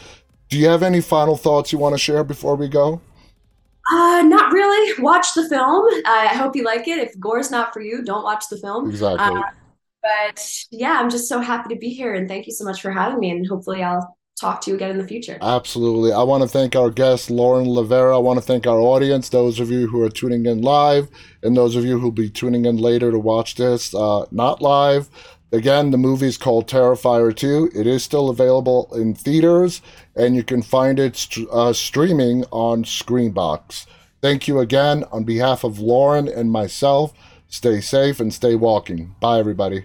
Do 0.48 0.58
you 0.58 0.68
have 0.68 0.82
any 0.82 1.00
final 1.00 1.36
thoughts 1.36 1.72
you 1.72 1.78
want 1.78 1.94
to 1.94 1.98
share 1.98 2.24
before 2.24 2.56
we 2.56 2.68
go? 2.68 3.00
Uh, 3.90 4.22
not 4.22 4.52
really. 4.52 5.02
Watch 5.02 5.34
the 5.34 5.48
film. 5.48 5.86
I 6.06 6.28
hope 6.28 6.56
you 6.56 6.64
like 6.64 6.86
it. 6.88 6.98
If 6.98 7.18
gore's 7.18 7.50
not 7.50 7.72
for 7.72 7.80
you, 7.80 8.02
don't 8.02 8.22
watch 8.24 8.44
the 8.50 8.56
film. 8.56 8.90
Exactly. 8.90 9.38
Uh, 9.38 9.42
but 10.02 10.64
yeah, 10.70 10.98
I'm 10.98 11.10
just 11.10 11.28
so 11.28 11.40
happy 11.40 11.72
to 11.74 11.78
be 11.78 11.90
here, 11.90 12.14
and 12.14 12.28
thank 12.28 12.46
you 12.46 12.52
so 12.52 12.64
much 12.64 12.82
for 12.82 12.90
having 12.90 13.20
me. 13.20 13.30
And 13.30 13.46
hopefully, 13.46 13.82
I'll 13.82 14.16
talk 14.40 14.60
to 14.62 14.70
you 14.70 14.76
again 14.76 14.90
in 14.90 14.98
the 14.98 15.06
future. 15.06 15.38
Absolutely. 15.40 16.12
I 16.12 16.22
want 16.22 16.42
to 16.42 16.48
thank 16.48 16.74
our 16.74 16.90
guest, 16.90 17.30
Lauren 17.30 17.66
LaVera. 17.66 18.14
I 18.14 18.18
want 18.18 18.38
to 18.38 18.44
thank 18.44 18.66
our 18.66 18.80
audience, 18.80 19.28
those 19.28 19.60
of 19.60 19.70
you 19.70 19.86
who 19.86 20.02
are 20.02 20.10
tuning 20.10 20.46
in 20.46 20.62
live, 20.62 21.08
and 21.42 21.56
those 21.56 21.76
of 21.76 21.84
you 21.84 21.98
who'll 21.98 22.10
be 22.10 22.30
tuning 22.30 22.64
in 22.64 22.76
later 22.76 23.10
to 23.10 23.18
watch 23.18 23.54
this, 23.54 23.94
uh, 23.94 24.26
not 24.30 24.60
live. 24.60 25.08
Again, 25.52 25.90
the 25.90 25.98
movie 25.98 26.26
is 26.28 26.38
called 26.38 26.66
Terrifier 26.66 27.34
2. 27.34 27.72
It 27.74 27.86
is 27.86 28.02
still 28.02 28.30
available 28.30 28.88
in 28.94 29.14
theaters, 29.14 29.82
and 30.16 30.34
you 30.34 30.42
can 30.42 30.62
find 30.62 30.98
it 30.98 31.28
uh, 31.52 31.74
streaming 31.74 32.44
on 32.50 32.84
Screambox. 32.84 33.86
Thank 34.22 34.48
you 34.48 34.60
again 34.60 35.04
on 35.12 35.24
behalf 35.24 35.62
of 35.62 35.78
Lauren 35.78 36.26
and 36.26 36.50
myself. 36.50 37.12
Stay 37.48 37.82
safe 37.82 38.18
and 38.18 38.32
stay 38.32 38.54
walking. 38.54 39.14
Bye, 39.20 39.38
everybody. 39.38 39.84